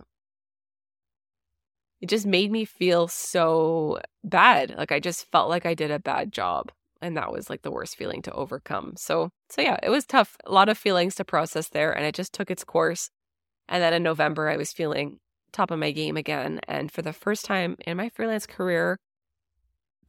it 2.04 2.10
just 2.10 2.26
made 2.26 2.52
me 2.52 2.66
feel 2.66 3.08
so 3.08 4.02
bad. 4.26 4.76
Like 4.78 4.92
I 4.92 5.00
just 5.00 5.32
felt 5.32 5.50
like 5.50 5.66
I 5.66 5.74
did 5.74 5.90
a 5.90 6.00
bad 6.00 6.34
job. 6.34 6.70
And 7.02 7.16
that 7.16 7.32
was 7.32 7.50
like 7.50 7.62
the 7.62 7.72
worst 7.72 7.96
feeling 7.96 8.22
to 8.24 8.32
overcome. 8.34 8.96
So, 8.98 9.30
so 9.50 9.62
yeah, 9.62 9.78
it 9.82 9.90
was 9.90 10.06
tough. 10.06 10.36
A 10.46 10.52
lot 10.52 10.68
of 10.68 10.78
feelings 10.78 11.16
to 11.16 11.24
process 11.24 11.70
there. 11.70 11.94
And 11.94 12.06
it 12.06 12.14
just 12.14 12.34
took 12.34 12.52
its 12.52 12.66
course. 12.66 13.10
And 13.70 13.82
then 13.82 13.94
in 13.94 14.04
November, 14.04 14.50
I 14.50 14.58
was 14.58 14.74
feeling 14.74 15.20
top 15.54 15.72
of 15.72 15.80
my 15.80 15.92
game 15.92 16.18
again. 16.18 16.60
And 16.68 16.92
for 16.92 17.02
the 17.02 17.14
first 17.14 17.46
time 17.46 17.78
in 17.86 17.98
my 17.98 18.10
freelance 18.10 18.46
career, 18.46 19.00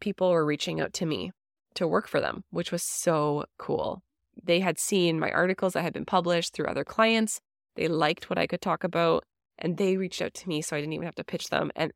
people 0.01 0.31
were 0.31 0.45
reaching 0.45 0.81
out 0.81 0.93
to 0.95 1.07
me 1.07 1.33
to 1.75 1.87
work 1.87 2.09
for 2.09 2.21
them, 2.21 2.45
which 2.51 2.73
was 2.73 2.83
so 2.83 3.45
cool. 3.59 4.03
They 4.43 4.61
had 4.61 4.79
seen 4.79 5.21
my 5.21 5.31
articles 5.31 5.75
that 5.75 5.83
had 5.83 5.93
been 5.93 6.05
published 6.05 6.55
through 6.55 6.67
other 6.67 6.85
clients. 6.85 7.41
They 7.77 7.89
liked 7.89 8.29
what 8.29 8.39
I 8.39 8.47
could 8.47 8.61
talk 8.61 8.83
about 8.85 9.25
and 9.59 9.77
they 9.77 9.97
reached 9.97 10.23
out 10.23 10.35
to 10.35 10.49
me 10.49 10.63
so 10.63 10.77
I 10.77 10.81
didn't 10.81 10.95
even 10.95 11.07
have 11.07 11.15
to 11.17 11.25
pitch 11.25 11.49
them. 11.49 11.71
And 11.77 11.93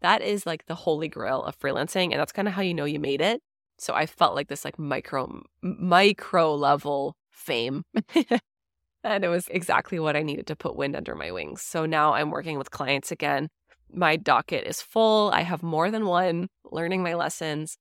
that 0.00 0.22
is 0.22 0.46
like 0.46 0.66
the 0.66 0.74
holy 0.74 1.08
grail 1.08 1.42
of 1.42 1.58
freelancing. 1.58 2.12
And 2.12 2.20
that's 2.20 2.32
kind 2.32 2.48
of 2.48 2.54
how 2.54 2.62
you 2.62 2.74
know 2.74 2.84
you 2.84 3.00
made 3.00 3.20
it. 3.20 3.40
So 3.78 3.94
I 3.94 4.06
felt 4.06 4.34
like 4.34 4.48
this 4.48 4.64
like 4.64 4.78
micro, 4.78 5.42
micro 5.62 6.54
level 6.54 7.16
fame. 7.30 7.82
and 9.04 9.24
it 9.24 9.28
was 9.28 9.48
exactly 9.48 9.98
what 9.98 10.16
I 10.16 10.22
needed 10.22 10.46
to 10.48 10.56
put 10.56 10.76
wind 10.76 10.96
under 10.96 11.14
my 11.14 11.30
wings. 11.30 11.62
So 11.62 11.86
now 11.86 12.14
I'm 12.14 12.30
working 12.30 12.58
with 12.58 12.70
clients 12.70 13.10
again. 13.10 13.48
My 13.92 14.16
docket 14.16 14.66
is 14.66 14.82
full. 14.82 15.30
I 15.30 15.42
have 15.42 15.62
more 15.62 15.90
than 15.90 16.06
one 16.06 16.48
learning 16.70 17.02
my 17.02 17.14
lessons. 17.14 17.76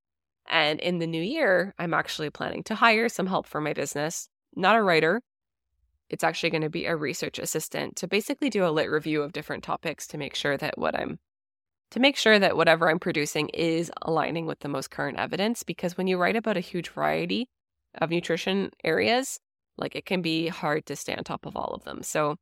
And 0.49 0.79
in 0.79 0.99
the 0.99 1.07
new 1.07 1.21
year, 1.21 1.75
I'm 1.77 1.93
actually 1.93 2.29
planning 2.31 2.63
to 2.63 2.75
hire 2.75 3.09
some 3.09 3.27
help 3.27 3.45
for 3.45 3.61
my 3.61 3.73
business. 3.73 4.29
Not 4.55 4.75
a 4.75 4.81
writer, 4.81 5.21
it's 6.09 6.23
actually 6.23 6.49
going 6.49 6.63
to 6.63 6.69
be 6.69 6.85
a 6.85 6.95
research 6.95 7.39
assistant 7.39 7.95
to 7.97 8.07
basically 8.07 8.49
do 8.49 8.65
a 8.65 8.71
lit 8.71 8.89
review 8.89 9.21
of 9.21 9.31
different 9.31 9.63
topics 9.63 10.07
to 10.07 10.17
make 10.17 10.35
sure 10.35 10.57
that 10.57 10.77
what 10.77 10.99
I'm 10.99 11.19
to 11.91 11.99
make 11.99 12.17
sure 12.17 12.37
that 12.37 12.55
whatever 12.55 12.87
I'm 12.87 12.99
producing 12.99 13.49
is 13.49 13.91
aligning 14.03 14.45
with 14.45 14.59
the 14.59 14.67
most 14.67 14.91
current 14.91 15.17
evidence 15.17 15.63
because 15.63 15.97
when 15.97 16.05
you 16.05 16.17
write 16.17 16.35
about 16.35 16.57
a 16.57 16.61
huge 16.61 16.89
variety 16.89 17.49
of 17.95 18.11
nutrition 18.11 18.69
areas, 18.83 19.39
like 19.79 19.95
it 19.95 20.05
can 20.05 20.21
be 20.21 20.47
hard 20.47 20.85
to 20.87 20.95
stay 20.95 21.15
on 21.15 21.23
top 21.23 21.45
of 21.45 21.55
all 21.55 21.73
of 21.73 21.83
them. 21.83 22.03
So 22.03 22.35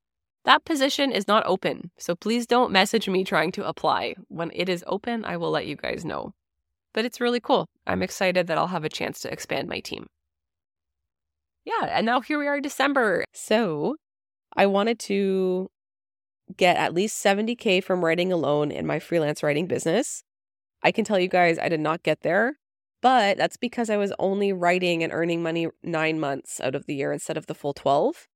that 0.45 0.65
position 0.65 1.11
is 1.11 1.27
not 1.27 1.45
open. 1.45 1.91
So 1.97 2.15
please 2.15 2.47
don't 2.47 2.71
message 2.71 3.07
me 3.07 3.23
trying 3.23 3.51
to 3.53 3.67
apply. 3.67 4.15
When 4.27 4.51
it 4.53 4.69
is 4.69 4.83
open, 4.87 5.25
I 5.25 5.37
will 5.37 5.51
let 5.51 5.67
you 5.67 5.75
guys 5.75 6.05
know. 6.05 6.33
But 6.93 7.05
it's 7.05 7.21
really 7.21 7.39
cool. 7.39 7.67
I'm 7.85 8.01
excited 8.01 8.47
that 8.47 8.57
I'll 8.57 8.67
have 8.67 8.85
a 8.85 8.89
chance 8.89 9.19
to 9.21 9.31
expand 9.31 9.67
my 9.67 9.79
team 9.79 10.07
yeah, 11.67 11.87
and 11.91 12.05
now 12.05 12.21
here 12.21 12.39
we 12.39 12.47
are 12.47 12.61
December. 12.61 13.25
So 13.33 13.97
I 14.55 14.65
wanted 14.67 14.99
to 14.99 15.69
get 16.55 16.77
at 16.77 16.93
least 16.93 17.23
70K 17.23 17.83
from 17.83 18.05
writing 18.05 18.31
alone 18.31 18.71
in 18.71 18.87
my 18.87 18.99
freelance 18.99 19.43
writing 19.43 19.67
business. 19.67 20.23
I 20.81 20.93
can 20.93 21.03
tell 21.03 21.19
you 21.19 21.27
guys, 21.27 21.59
I 21.59 21.67
did 21.67 21.81
not 21.81 22.03
get 22.03 22.21
there, 22.21 22.57
but 23.07 23.37
that's 23.37 23.55
because 23.55 23.89
I 23.89 23.95
was 23.95 24.11
only 24.19 24.51
writing 24.51 25.01
and 25.01 25.13
earning 25.13 25.41
money 25.41 25.69
nine 25.81 26.19
months 26.19 26.59
out 26.59 26.75
of 26.75 26.87
the 26.87 26.95
year 26.95 27.13
instead 27.13 27.37
of 27.37 27.45
the 27.45 27.55
full 27.55 27.73
12. 27.73 28.27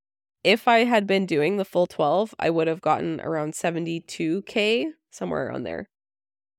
If 0.46 0.66
I 0.66 0.86
had 0.86 1.06
been 1.06 1.26
doing 1.26 1.58
the 1.58 1.66
full 1.66 1.88
12, 1.88 2.34
I 2.40 2.50
would 2.52 2.68
have 2.68 2.80
gotten 2.80 3.20
around 3.20 3.52
72K, 3.52 4.86
somewhere 5.12 5.46
around 5.46 5.64
there. 5.64 5.90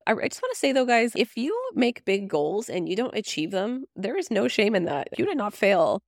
I 0.06 0.12
just 0.12 0.42
want 0.42 0.52
to 0.52 0.58
say 0.58 0.72
though, 0.72 0.84
guys, 0.84 1.12
if 1.16 1.38
you 1.38 1.58
make 1.74 2.04
big 2.04 2.28
goals 2.28 2.68
and 2.68 2.86
you 2.86 2.96
don't 2.96 3.16
achieve 3.16 3.50
them, 3.50 3.86
there 3.96 4.18
is 4.18 4.30
no 4.30 4.46
shame 4.46 4.74
in 4.74 4.84
that. 4.84 5.08
You 5.16 5.24
did 5.24 5.38
not 5.38 5.54
fail 5.54 6.02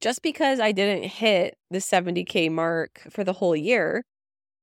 just 0.00 0.22
because 0.22 0.60
I 0.60 0.70
didn't 0.70 1.08
hit 1.08 1.56
the 1.72 1.78
70K 1.78 2.52
mark 2.52 3.02
for 3.10 3.24
the 3.24 3.32
whole 3.32 3.56
year, 3.56 4.04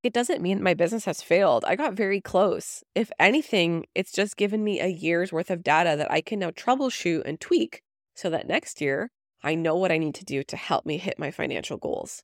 it 0.06 0.14
doesn't 0.14 0.42
mean 0.42 0.62
my 0.62 0.76
business 0.76 1.06
has 1.06 1.22
failed. 1.22 1.66
I 1.66 1.76
got 1.76 1.94
very 1.94 2.22
close. 2.22 2.84
If 2.94 3.12
anything, 3.20 3.86
it's 3.96 4.12
just 4.12 4.38
given 4.38 4.64
me 4.64 4.80
a 4.80 4.88
year's 4.88 5.34
worth 5.34 5.50
of 5.50 5.64
data 5.64 5.96
that 5.98 6.12
I 6.12 6.22
can 6.22 6.40
now 6.40 6.52
troubleshoot 6.52 7.24
and 7.26 7.42
tweak 7.42 7.82
so 8.14 8.30
that 8.30 8.48
next 8.48 8.82
year 8.82 9.10
I 9.44 9.56
know 9.56 9.76
what 9.76 9.92
I 9.92 9.98
need 9.98 10.14
to 10.16 10.26
do 10.26 10.44
to 10.44 10.58
help 10.58 10.86
me 10.86 10.98
hit 10.98 11.18
my 11.18 11.32
financial 11.32 11.78
goals. 11.78 12.22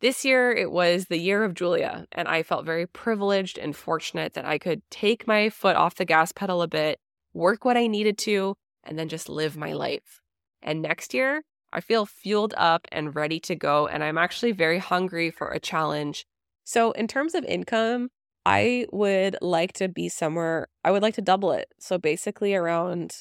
This 0.00 0.24
year, 0.24 0.52
it 0.52 0.70
was 0.70 1.06
the 1.06 1.18
year 1.18 1.42
of 1.42 1.54
Julia, 1.54 2.06
and 2.12 2.28
I 2.28 2.44
felt 2.44 2.64
very 2.64 2.86
privileged 2.86 3.58
and 3.58 3.74
fortunate 3.74 4.34
that 4.34 4.44
I 4.44 4.58
could 4.58 4.82
take 4.88 5.26
my 5.26 5.50
foot 5.50 5.74
off 5.74 5.96
the 5.96 6.04
gas 6.04 6.30
pedal 6.30 6.62
a 6.62 6.68
bit, 6.68 7.00
work 7.34 7.64
what 7.64 7.76
I 7.76 7.88
needed 7.88 8.16
to, 8.18 8.54
and 8.84 8.96
then 8.96 9.08
just 9.08 9.28
live 9.28 9.56
my 9.56 9.72
life. 9.72 10.20
And 10.62 10.82
next 10.82 11.14
year, 11.14 11.42
I 11.72 11.80
feel 11.80 12.06
fueled 12.06 12.54
up 12.56 12.86
and 12.92 13.16
ready 13.16 13.40
to 13.40 13.56
go. 13.56 13.88
And 13.88 14.04
I'm 14.04 14.18
actually 14.18 14.52
very 14.52 14.78
hungry 14.78 15.32
for 15.32 15.48
a 15.48 15.58
challenge. 15.58 16.24
So, 16.68 16.90
in 16.90 17.08
terms 17.08 17.34
of 17.34 17.46
income, 17.46 18.10
I 18.44 18.84
would 18.92 19.38
like 19.40 19.72
to 19.72 19.88
be 19.88 20.10
somewhere, 20.10 20.68
I 20.84 20.90
would 20.90 21.00
like 21.00 21.14
to 21.14 21.22
double 21.22 21.50
it. 21.50 21.72
So, 21.80 21.96
basically, 21.96 22.54
around, 22.54 23.20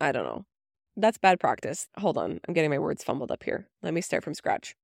I 0.00 0.12
don't 0.12 0.22
know. 0.22 0.44
That's 0.96 1.18
bad 1.18 1.40
practice. 1.40 1.88
Hold 1.98 2.16
on. 2.16 2.38
I'm 2.46 2.54
getting 2.54 2.70
my 2.70 2.78
words 2.78 3.02
fumbled 3.02 3.32
up 3.32 3.42
here. 3.42 3.66
Let 3.82 3.92
me 3.92 4.00
start 4.00 4.22
from 4.22 4.34
scratch. 4.34 4.76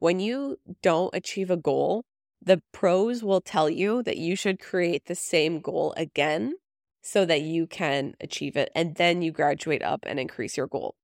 When 0.00 0.20
you 0.20 0.58
don't 0.82 1.14
achieve 1.14 1.50
a 1.50 1.56
goal, 1.56 2.04
the 2.42 2.60
pros 2.72 3.22
will 3.22 3.40
tell 3.40 3.70
you 3.70 4.02
that 4.02 4.18
you 4.18 4.36
should 4.36 4.60
create 4.60 5.06
the 5.06 5.14
same 5.14 5.60
goal 5.60 5.94
again 5.96 6.56
so 7.00 7.24
that 7.24 7.40
you 7.40 7.66
can 7.66 8.16
achieve 8.20 8.54
it. 8.54 8.70
And 8.74 8.96
then 8.96 9.22
you 9.22 9.32
graduate 9.32 9.82
up 9.82 10.00
and 10.06 10.20
increase 10.20 10.58
your 10.58 10.66
goal. 10.66 10.94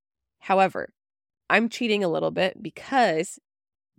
However, 0.41 0.93
I'm 1.49 1.71
cheating 1.71 2.05
a 2.05 2.09
little 2.09 2.31
bit 2.31 2.63
because 2.63 3.39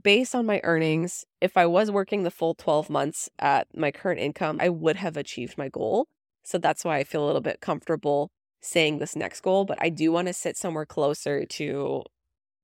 based 0.03 0.35
on 0.35 0.45
my 0.45 0.59
earnings, 0.63 1.25
if 1.41 1.57
I 1.57 1.65
was 1.65 1.89
working 1.89 2.23
the 2.23 2.31
full 2.31 2.53
12 2.55 2.89
months 2.89 3.29
at 3.39 3.67
my 3.75 3.91
current 3.91 4.19
income, 4.19 4.57
I 4.61 4.69
would 4.69 4.97
have 4.97 5.17
achieved 5.17 5.57
my 5.57 5.69
goal. 5.69 6.07
So 6.43 6.57
that's 6.57 6.83
why 6.83 6.97
I 6.97 7.03
feel 7.03 7.23
a 7.23 7.27
little 7.27 7.41
bit 7.41 7.61
comfortable 7.61 8.29
saying 8.61 8.99
this 8.99 9.15
next 9.15 9.41
goal, 9.41 9.65
but 9.65 9.77
I 9.81 9.89
do 9.89 10.11
want 10.11 10.27
to 10.27 10.33
sit 10.33 10.57
somewhere 10.57 10.85
closer 10.85 11.45
to 11.45 12.03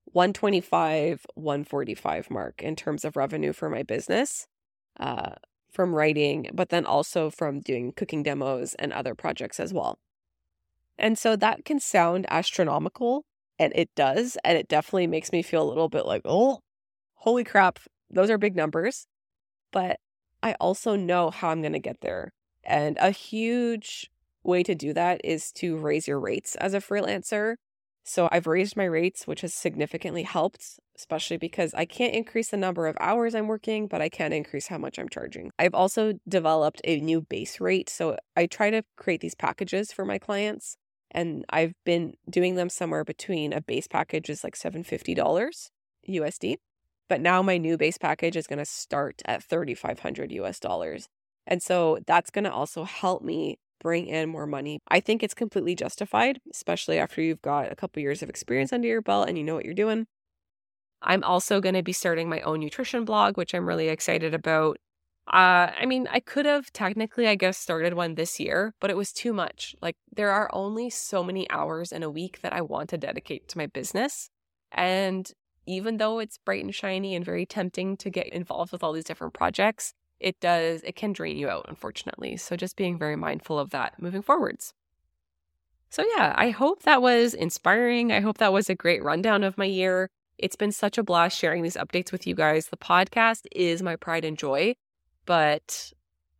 125, 0.05 1.25
145 1.35 2.31
mark 2.31 2.61
in 2.61 2.75
terms 2.75 3.05
of 3.05 3.15
revenue 3.15 3.53
for 3.53 3.69
my 3.69 3.83
business 3.83 4.47
uh, 4.99 5.31
from 5.71 5.93
writing, 5.93 6.49
but 6.53 6.69
then 6.69 6.85
also 6.85 7.29
from 7.29 7.59
doing 7.59 7.91
cooking 7.91 8.23
demos 8.23 8.75
and 8.75 8.91
other 8.91 9.13
projects 9.13 9.59
as 9.59 9.73
well. 9.73 9.99
And 10.97 11.17
so 11.17 11.35
that 11.37 11.63
can 11.63 11.79
sound 11.79 12.25
astronomical, 12.29 13.23
and 13.57 13.71
it 13.75 13.89
does. 13.95 14.37
And 14.43 14.57
it 14.57 14.67
definitely 14.67 15.07
makes 15.07 15.31
me 15.31 15.41
feel 15.41 15.63
a 15.63 15.69
little 15.69 15.89
bit 15.89 16.05
like, 16.05 16.23
oh, 16.25 16.59
holy 17.19 17.43
crap, 17.43 17.79
those 18.09 18.29
are 18.29 18.37
big 18.37 18.55
numbers. 18.55 19.07
But 19.71 19.99
I 20.41 20.55
also 20.59 20.95
know 20.95 21.29
how 21.29 21.49
I'm 21.49 21.61
going 21.61 21.73
to 21.73 21.79
get 21.79 22.01
there. 22.01 22.31
And 22.63 22.97
a 22.99 23.11
huge 23.11 24.09
way 24.43 24.63
to 24.63 24.75
do 24.75 24.93
that 24.93 25.21
is 25.23 25.51
to 25.53 25.77
raise 25.77 26.07
your 26.07 26.19
rates 26.19 26.55
as 26.55 26.73
a 26.73 26.79
freelancer. 26.79 27.55
So 28.03 28.27
I've 28.31 28.47
raised 28.47 28.75
my 28.75 28.85
rates, 28.85 29.27
which 29.27 29.41
has 29.41 29.53
significantly 29.53 30.23
helped, 30.23 30.79
especially 30.95 31.37
because 31.37 31.73
I 31.75 31.85
can't 31.85 32.15
increase 32.15 32.49
the 32.49 32.57
number 32.57 32.87
of 32.87 32.97
hours 32.99 33.35
I'm 33.35 33.47
working, 33.47 33.87
but 33.87 34.01
I 34.01 34.09
can 34.09 34.33
increase 34.33 34.67
how 34.67 34.77
much 34.77 34.97
I'm 34.97 35.09
charging. 35.09 35.51
I've 35.59 35.75
also 35.75 36.13
developed 36.27 36.81
a 36.85 36.99
new 36.99 37.21
base 37.21 37.59
rate. 37.59 37.89
So 37.89 38.17
I 38.35 38.47
try 38.47 38.71
to 38.71 38.83
create 38.97 39.21
these 39.21 39.35
packages 39.35 39.91
for 39.91 40.05
my 40.05 40.17
clients, 40.17 40.77
and 41.11 41.45
I've 41.49 41.73
been 41.85 42.13
doing 42.29 42.55
them 42.55 42.69
somewhere 42.69 43.03
between 43.03 43.53
a 43.53 43.61
base 43.61 43.87
package 43.87 44.29
is 44.29 44.43
like 44.43 44.55
$750 44.55 45.69
USD. 46.07 46.55
But 47.09 47.21
now 47.21 47.41
my 47.41 47.57
new 47.57 47.75
base 47.75 47.97
package 47.97 48.37
is 48.37 48.47
going 48.47 48.59
to 48.59 48.65
start 48.65 49.21
at 49.25 49.43
3500 49.43 50.31
US 50.31 50.59
dollars. 50.59 51.09
And 51.47 51.61
so 51.61 51.99
that's 52.05 52.29
going 52.29 52.45
to 52.45 52.53
also 52.53 52.83
help 52.83 53.23
me 53.23 53.57
bring 53.81 54.07
in 54.07 54.29
more 54.29 54.45
money. 54.45 54.79
I 54.87 54.99
think 54.99 55.23
it's 55.23 55.33
completely 55.33 55.75
justified, 55.75 56.39
especially 56.51 56.99
after 56.99 57.21
you've 57.21 57.41
got 57.41 57.71
a 57.71 57.75
couple 57.75 58.01
years 58.01 58.21
of 58.21 58.29
experience 58.29 58.71
under 58.71 58.87
your 58.87 59.01
belt 59.01 59.27
and 59.27 59.37
you 59.37 59.43
know 59.43 59.55
what 59.55 59.65
you're 59.65 59.73
doing. 59.73 60.05
I'm 61.01 61.23
also 61.23 61.61
going 61.61 61.75
to 61.75 61.83
be 61.83 61.93
starting 61.93 62.29
my 62.29 62.41
own 62.41 62.59
nutrition 62.59 63.05
blog, 63.05 63.37
which 63.37 63.55
I'm 63.55 63.67
really 63.67 63.87
excited 63.87 64.33
about. 64.33 64.77
Uh, 65.31 65.71
I 65.79 65.85
mean, 65.85 66.07
I 66.11 66.19
could 66.19 66.45
have 66.45 66.73
technically, 66.73 67.27
I 67.27 67.35
guess, 67.35 67.57
started 67.57 67.93
one 67.93 68.15
this 68.15 68.39
year, 68.39 68.73
but 68.81 68.89
it 68.89 68.97
was 68.97 69.13
too 69.13 69.31
much. 69.31 69.75
Like, 69.81 69.95
there 70.13 70.31
are 70.31 70.49
only 70.51 70.89
so 70.89 71.23
many 71.23 71.49
hours 71.49 71.91
in 71.91 72.03
a 72.03 72.09
week 72.09 72.41
that 72.41 72.51
I 72.51 72.61
want 72.61 72.89
to 72.89 72.97
dedicate 72.97 73.47
to 73.49 73.57
my 73.57 73.67
business. 73.67 74.29
And 74.71 75.31
even 75.69 75.97
though 75.97 76.17
it's 76.17 76.39
bright 76.39 76.63
and 76.63 76.73
shiny 76.73 77.15
and 77.15 77.23
very 77.23 77.45
tempting 77.45 77.95
to 77.97 78.09
get 78.09 78.27
involved 78.29 78.71
with 78.71 78.83
all 78.83 78.91
these 78.91 79.03
different 79.03 79.33
projects, 79.35 79.93
it 80.19 80.39
does, 80.39 80.81
it 80.83 80.95
can 80.95 81.13
drain 81.13 81.37
you 81.37 81.47
out, 81.47 81.65
unfortunately. 81.69 82.37
So 82.37 82.55
just 82.55 82.75
being 82.75 82.97
very 82.97 83.15
mindful 83.15 83.59
of 83.59 83.69
that 83.69 83.93
moving 84.01 84.23
forwards. 84.23 84.73
So, 85.91 86.03
yeah, 86.15 86.33
I 86.35 86.49
hope 86.49 86.83
that 86.83 87.03
was 87.03 87.35
inspiring. 87.35 88.11
I 88.11 88.19
hope 88.19 88.39
that 88.39 88.51
was 88.51 88.69
a 88.69 88.75
great 88.75 89.03
rundown 89.03 89.43
of 89.43 89.57
my 89.57 89.65
year. 89.65 90.09
It's 90.39 90.55
been 90.55 90.71
such 90.71 90.97
a 90.97 91.03
blast 91.03 91.37
sharing 91.37 91.61
these 91.61 91.77
updates 91.77 92.11
with 92.11 92.25
you 92.25 92.33
guys. 92.33 92.67
The 92.67 92.77
podcast 92.77 93.45
is 93.51 93.83
my 93.83 93.95
pride 93.95 94.25
and 94.25 94.37
joy, 94.37 94.75
but 95.25 95.93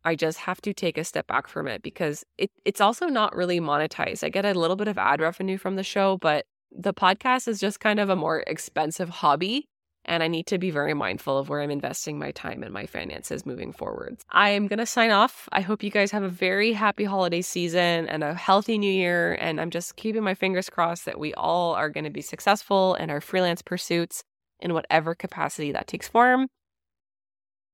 I 0.04 0.16
just 0.16 0.38
have 0.38 0.60
to 0.62 0.72
take 0.72 0.98
a 0.98 1.04
step 1.04 1.28
back 1.28 1.46
from 1.46 1.68
it 1.68 1.82
because 1.82 2.24
it, 2.36 2.50
it's 2.64 2.80
also 2.80 3.06
not 3.06 3.36
really 3.36 3.60
monetized. 3.60 4.24
I 4.24 4.28
get 4.28 4.44
a 4.44 4.54
little 4.54 4.76
bit 4.76 4.88
of 4.88 4.98
ad 4.98 5.20
revenue 5.20 5.58
from 5.58 5.76
the 5.76 5.82
show, 5.84 6.16
but 6.16 6.46
the 6.72 6.94
podcast 6.94 7.48
is 7.48 7.60
just 7.60 7.80
kind 7.80 8.00
of 8.00 8.08
a 8.08 8.16
more 8.16 8.44
expensive 8.46 9.08
hobby 9.08 9.66
and 10.04 10.22
I 10.22 10.28
need 10.28 10.46
to 10.46 10.58
be 10.58 10.70
very 10.70 10.94
mindful 10.94 11.38
of 11.38 11.48
where 11.48 11.60
I'm 11.60 11.70
investing 11.70 12.18
my 12.18 12.30
time 12.30 12.62
and 12.62 12.72
my 12.72 12.86
finances 12.86 13.44
moving 13.44 13.72
forward. 13.72 14.18
I 14.30 14.50
am 14.50 14.66
going 14.66 14.78
to 14.78 14.86
sign 14.86 15.10
off. 15.10 15.48
I 15.52 15.60
hope 15.60 15.82
you 15.82 15.90
guys 15.90 16.10
have 16.10 16.22
a 16.22 16.28
very 16.28 16.72
happy 16.72 17.04
holiday 17.04 17.42
season 17.42 18.08
and 18.08 18.24
a 18.24 18.34
healthy 18.34 18.78
new 18.78 18.90
year. 18.90 19.34
And 19.34 19.60
I'm 19.60 19.70
just 19.70 19.96
keeping 19.96 20.22
my 20.22 20.34
fingers 20.34 20.70
crossed 20.70 21.04
that 21.04 21.20
we 21.20 21.34
all 21.34 21.74
are 21.74 21.90
going 21.90 22.04
to 22.04 22.10
be 22.10 22.22
successful 22.22 22.94
in 22.94 23.10
our 23.10 23.20
freelance 23.20 23.62
pursuits 23.62 24.24
in 24.58 24.74
whatever 24.74 25.14
capacity 25.14 25.72
that 25.72 25.86
takes 25.86 26.08
form. 26.08 26.48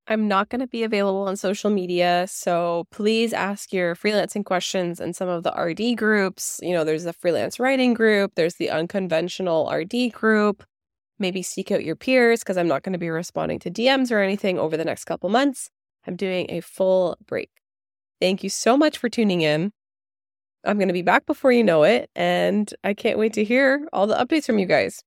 I'm 0.09 0.29
not 0.29 0.51
going 0.51 0.61
to 0.61 0.69
be 0.69 0.85
available 0.85 1.23
on 1.23 1.37
social 1.37 1.69
media, 1.69 2.27
so 2.29 2.87
please 2.93 3.33
ask 3.33 3.73
your 3.73 3.97
freelancing 3.97 4.45
questions 4.45 5.01
in 5.01 5.13
some 5.13 5.29
of 5.29 5.43
the 5.43 5.51
RD 5.51 5.99
groups. 5.99 6.61
You 6.63 6.75
know, 6.75 6.85
there's 6.85 7.07
a 7.07 7.13
freelance 7.13 7.59
writing 7.59 7.93
group, 7.93 8.33
there's 8.37 8.55
the 8.55 8.71
unconventional 8.71 9.69
RD 9.69 10.13
group. 10.13 10.65
Maybe 11.19 11.43
seek 11.43 11.73
out 11.73 11.85
your 11.85 11.97
peers 11.97 12.41
because 12.41 12.57
I'm 12.57 12.69
not 12.69 12.83
going 12.83 12.93
to 12.93 12.99
be 12.99 13.09
responding 13.09 13.59
to 13.61 13.71
DMs 13.71 14.13
or 14.13 14.21
anything 14.21 14.59
over 14.59 14.77
the 14.77 14.85
next 14.85 15.07
couple 15.07 15.29
months. 15.31 15.71
I'm 16.07 16.15
doing 16.15 16.47
a 16.51 16.61
full 16.61 17.17
break. 17.27 17.51
Thank 18.21 18.45
you 18.45 18.51
so 18.51 18.77
much 18.77 18.99
for 18.99 19.09
tuning 19.09 19.41
in. 19.41 19.73
I'm 20.65 20.79
going 20.79 20.89
to 20.89 20.95
be 20.95 21.03
back 21.03 21.27
before 21.27 21.53
you 21.53 21.65
know 21.65 21.85
it, 21.85 22.11
and 22.15 22.73
I 22.85 22.95
can't 22.95 23.19
wait 23.19 23.33
to 23.35 23.45
hear 23.45 23.89
all 23.93 24.07
the 24.07 24.17
updates 24.17 24.47
from 24.47 24.59
you 24.59 24.67
guys. 24.67 25.03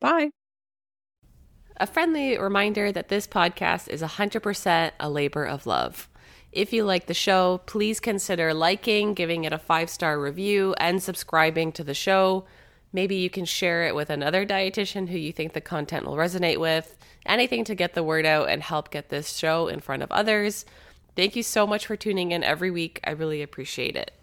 Bye. 0.00 0.30
A 1.80 1.86
friendly 1.86 2.36
reminder 2.36 2.90
that 2.90 3.08
this 3.08 3.28
podcast 3.28 3.88
is 3.88 4.02
100% 4.02 4.90
a 4.98 5.08
labor 5.08 5.44
of 5.44 5.64
love. 5.64 6.08
If 6.50 6.72
you 6.72 6.82
like 6.82 7.06
the 7.06 7.14
show, 7.14 7.60
please 7.66 8.00
consider 8.00 8.52
liking, 8.52 9.14
giving 9.14 9.44
it 9.44 9.52
a 9.52 9.58
five 9.58 9.88
star 9.88 10.18
review, 10.18 10.74
and 10.80 11.00
subscribing 11.00 11.70
to 11.72 11.84
the 11.84 11.94
show. 11.94 12.46
Maybe 12.92 13.14
you 13.14 13.30
can 13.30 13.44
share 13.44 13.84
it 13.84 13.94
with 13.94 14.10
another 14.10 14.44
dietitian 14.44 15.08
who 15.08 15.18
you 15.18 15.32
think 15.32 15.52
the 15.52 15.60
content 15.60 16.04
will 16.04 16.16
resonate 16.16 16.58
with. 16.58 16.96
Anything 17.24 17.62
to 17.64 17.76
get 17.76 17.94
the 17.94 18.02
word 18.02 18.26
out 18.26 18.48
and 18.48 18.60
help 18.60 18.90
get 18.90 19.08
this 19.08 19.36
show 19.36 19.68
in 19.68 19.78
front 19.78 20.02
of 20.02 20.10
others. 20.10 20.64
Thank 21.14 21.36
you 21.36 21.44
so 21.44 21.64
much 21.64 21.86
for 21.86 21.94
tuning 21.94 22.32
in 22.32 22.42
every 22.42 22.72
week. 22.72 22.98
I 23.04 23.10
really 23.10 23.40
appreciate 23.40 23.94
it. 23.94 24.17